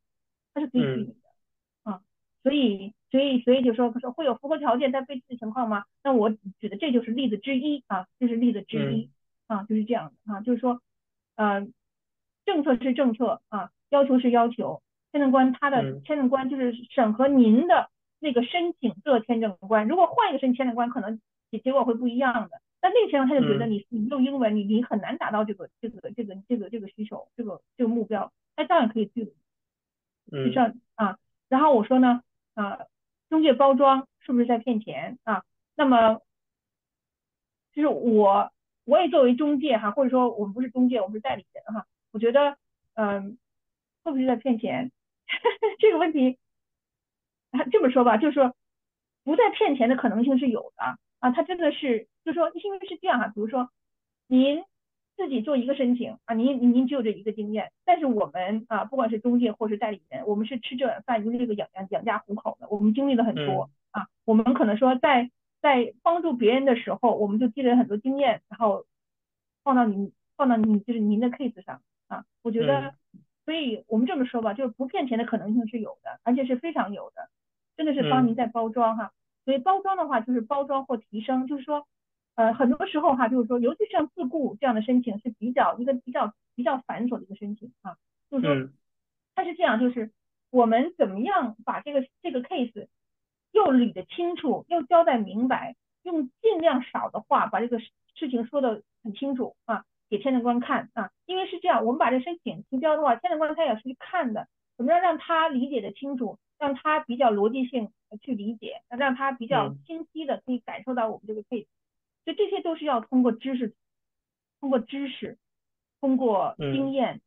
[0.52, 1.14] 他是可以拒你的
[1.84, 2.02] 啊。
[2.42, 5.84] 所以，所以，所以就说说会有符合条件但被拒的情况吗？
[6.02, 9.10] 那我举的这就是例子之一啊，这是例子之一
[9.46, 10.80] 啊，就是这样的啊，就是说，
[11.36, 11.66] 呃，
[12.44, 14.82] 政策是政策啊，要求是要求。
[15.14, 17.88] 签证官他的签证官就是审核您的
[18.18, 21.20] 那个申请的签证官，如果换一个申请签证官，可能
[21.52, 22.60] 结结果会不一样的。
[22.80, 29.32] 但那个签证他就觉得你你用英文，你你很难达到这个这个这个这个这个需求，这个这个目标，他照样可以拒。
[30.32, 30.52] 嗯。
[30.52, 31.16] 像啊，
[31.48, 32.22] 然后我说呢
[32.54, 32.80] 啊，
[33.30, 35.44] 中介包装是不是在骗钱啊？
[35.76, 36.22] 那么
[37.72, 38.50] 就是我
[38.84, 42.56] 我也作为中介哈，或者说我们不是中介，我们是代理人哈，我觉得
[42.94, 43.38] 嗯，
[44.02, 44.90] 会不会在骗钱？
[45.78, 46.38] 这个问题，
[47.70, 48.54] 这么说吧，就是说
[49.24, 51.30] 不再骗钱的可能性是有的啊。
[51.30, 53.70] 他真的是，就是说，因为是这样哈，比如说
[54.26, 54.64] 您
[55.16, 64.08] 自己做一个申请啊，您您只有这一个经验，但是我们啊，不管是中介或是代理人，我们是吃这碗饭，为这个养养养家糊口的，我们经历了很多啊。
[64.24, 65.30] 我们可能说在
[65.60, 68.84] 在帮助别人的时候，我们就积累了很多经验，然后
[69.62, 72.24] 放到您放到你就是您的 case 上啊。
[72.42, 72.94] 我觉得。
[73.44, 77.28] 所以我们这么说吧，就是不骗钱的可能性是有的，而且是非常有的，
[77.76, 79.12] 真的是帮您在包装哈。
[79.44, 81.86] 所以包装的话，就是包装或提升，就是说，
[82.34, 87.96] 呃，很多时候哈，就是说，尤其像自雇这样的申请是比较一个比较比较繁琐的一个申请啊。
[88.30, 88.70] 就是说，
[89.34, 90.10] 它是这样，就是
[90.50, 92.86] 我们怎么样把这个这个 case
[93.52, 99.84] 又理得清楚，又交代明白，用尽量少的话把这个事情说得很清楚啊。
[100.08, 100.90] 给签证官看。
[100.94, 107.90] 啊，因为是这样，我们把这申请提交的话，签证官他也是去看的，怎么样让他理解的清楚，让他比较逻辑性
[108.20, 111.66] 去理解，让他比较清晰的可以感受到我们这个 case，
[112.24, 113.74] 所以这些都是要通过知识，
[114.60, 115.38] 通过知识，
[116.00, 117.20] 通过经验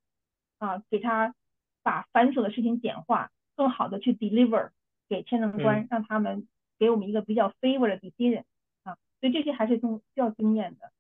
[0.59, 1.36] 啊，给他
[1.84, 4.69] 把繁琐的事情简化，更好的去 deliver
[5.09, 6.47] 给签证官，让他们
[6.80, 8.43] 给我们一个比较 favor 的 decision
[8.84, 10.91] 啊，所以这些还是需要经验的，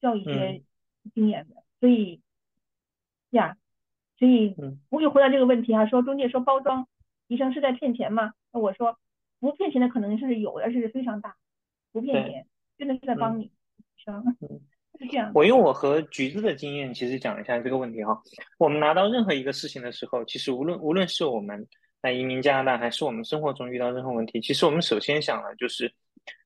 [0.00, 0.62] 需要一些。
[1.14, 2.20] 经验的，所以
[3.30, 3.56] 呀，
[4.18, 4.54] 所以
[4.88, 6.86] 我就回答这个问题啊，说中介说包装
[7.26, 8.32] 医生是在骗钱吗？
[8.52, 8.98] 那我说
[9.40, 11.36] 不骗钱的可能性是有的，是非常大，
[11.92, 12.46] 不骗钱
[12.78, 13.50] 真的是在帮你
[14.98, 15.30] 是这样。
[15.34, 18.22] 我用我和橘子的经验，其实讲一下这个问题哈。
[18.58, 21.66] 我们拿到任何一个事情的时候，其实无论无论是我们
[22.02, 25.92] 来移民加拿大，还是我们生活中遇到任何问题，其实我们首先想的就是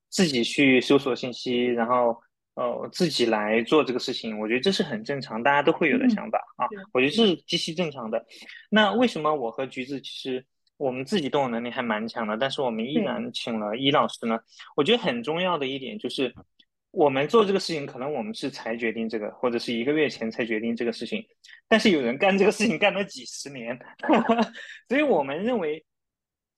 [0.08, 2.20] 自己去搜索信息，然后。
[2.54, 6.66] 呃，自己来做这个事情，我觉得这是很正常，大家都会有的想法啊。
[6.92, 8.22] 我觉得这是极其正常的。
[8.68, 10.44] 那为什么我和橘子其实
[10.76, 14.38] 我们自己动手能力还蛮强的，但是我们依然请了伊老师呢？
[14.76, 16.34] 我觉得很重要的一点就是，
[16.90, 21.24] 我们做这个事情，可能我们是才决定这个，或者是一个月前才决定这个事情，
[21.68, 23.78] 但是有人干这个事情干了几十年，
[24.88, 25.82] 所以我们认为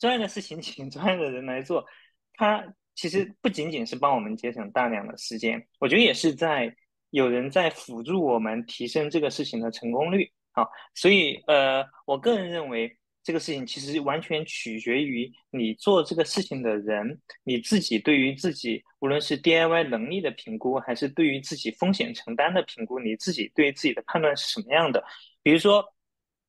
[0.00, 1.84] 专业的事情请专业的人来做，
[2.32, 2.74] 他。
[2.94, 6.74] 其实不仅仅是帮我们节省大量的时间，我觉得也是在
[7.10, 10.66] 有人在辅助我们提升这个事情的成功率啊。
[10.94, 25.02] 所以呃，我个人认为这个事情其实完全取决于你做这个事情的人，你自己对于自己无论是 DIY 能力的评估，还是对于自己风险承担的评估，你自己对自己的判断是什么样的？
[25.42, 25.84] 比如说，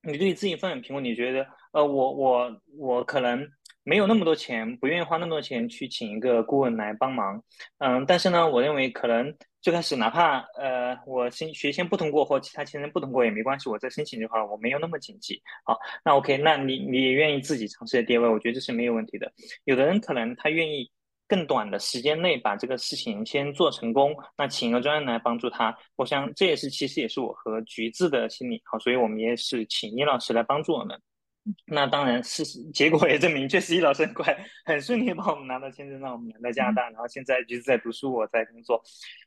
[0.02, 3.50] 你对自己风险评估，你觉得呃，我我我可能。
[3.84, 7.44] 没有那么多钱，不愿意花那么多钱去请一个顾问来帮忙，
[7.80, 15.42] 嗯，但是呢，我认为可能最开始哪怕呃我先学先不通过或其他签证不通过也没关系，我再申请就好，我没有那么紧急。
[15.66, 19.32] 好，那 OK，那你你也愿意自己尝试的 DIY，我觉得这是没有问题的。
[19.66, 20.90] 有的人可能他愿意
[21.28, 28.62] 更短的时间内把这个事情先做成功，那请一个专人来帮助他，我想这也是其实也是我和橘子的心理。
[28.66, 30.98] 好，所以我们也是请倪老师来帮助我们。
[31.68, 34.36] 那当然，事 实结果也证明，确实一老师很快，
[34.66, 36.90] 很顺利帮我们拿到签证，让我们来到加拿大。
[36.90, 38.82] 然后现在就是在读书，我在工作，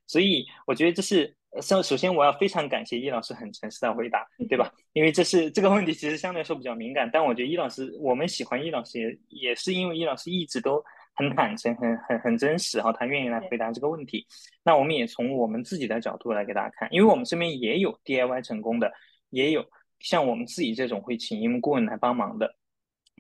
[0.07, 4.73] 所以我觉得这是首首先我要非常感谢易老师很诚实的回答，对吧？
[4.95, 10.83] 因为这是这个问题其实相对来说比较敏感，但我觉得易老师我们喜欢易老师也也是因为易老师一直都
[11.17, 14.27] 很坦诚、很很很真实哈，他愿意来回答这个问题。
[14.65, 18.91] 那我们也从我们自己的角度来给大家看，因为我们身边也有 DIY 成功的，
[19.31, 19.65] 也有
[20.01, 22.55] 像我们自己这种会请顾问来帮忙的，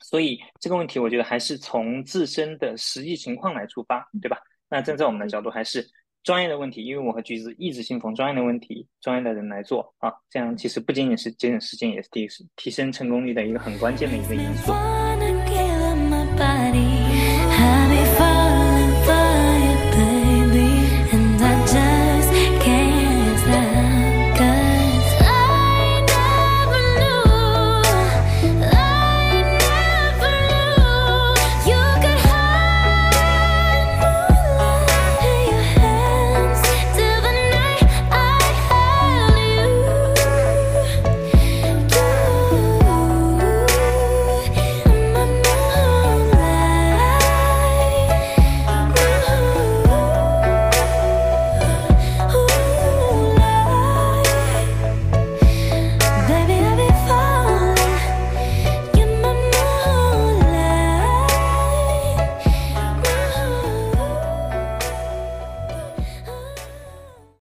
[0.02, 4.38] 所以这个问题我觉得还是从自身的实际情况来出发，对吧？
[4.68, 5.88] 那站在我们的角度还是。
[6.26, 14.72] 专业的问题，因为我和橘子一直信奉专业的问题，专业的人来做啊，这样其实不仅仅是节省时间，也是提提升成功率的一个很关键的一个因素。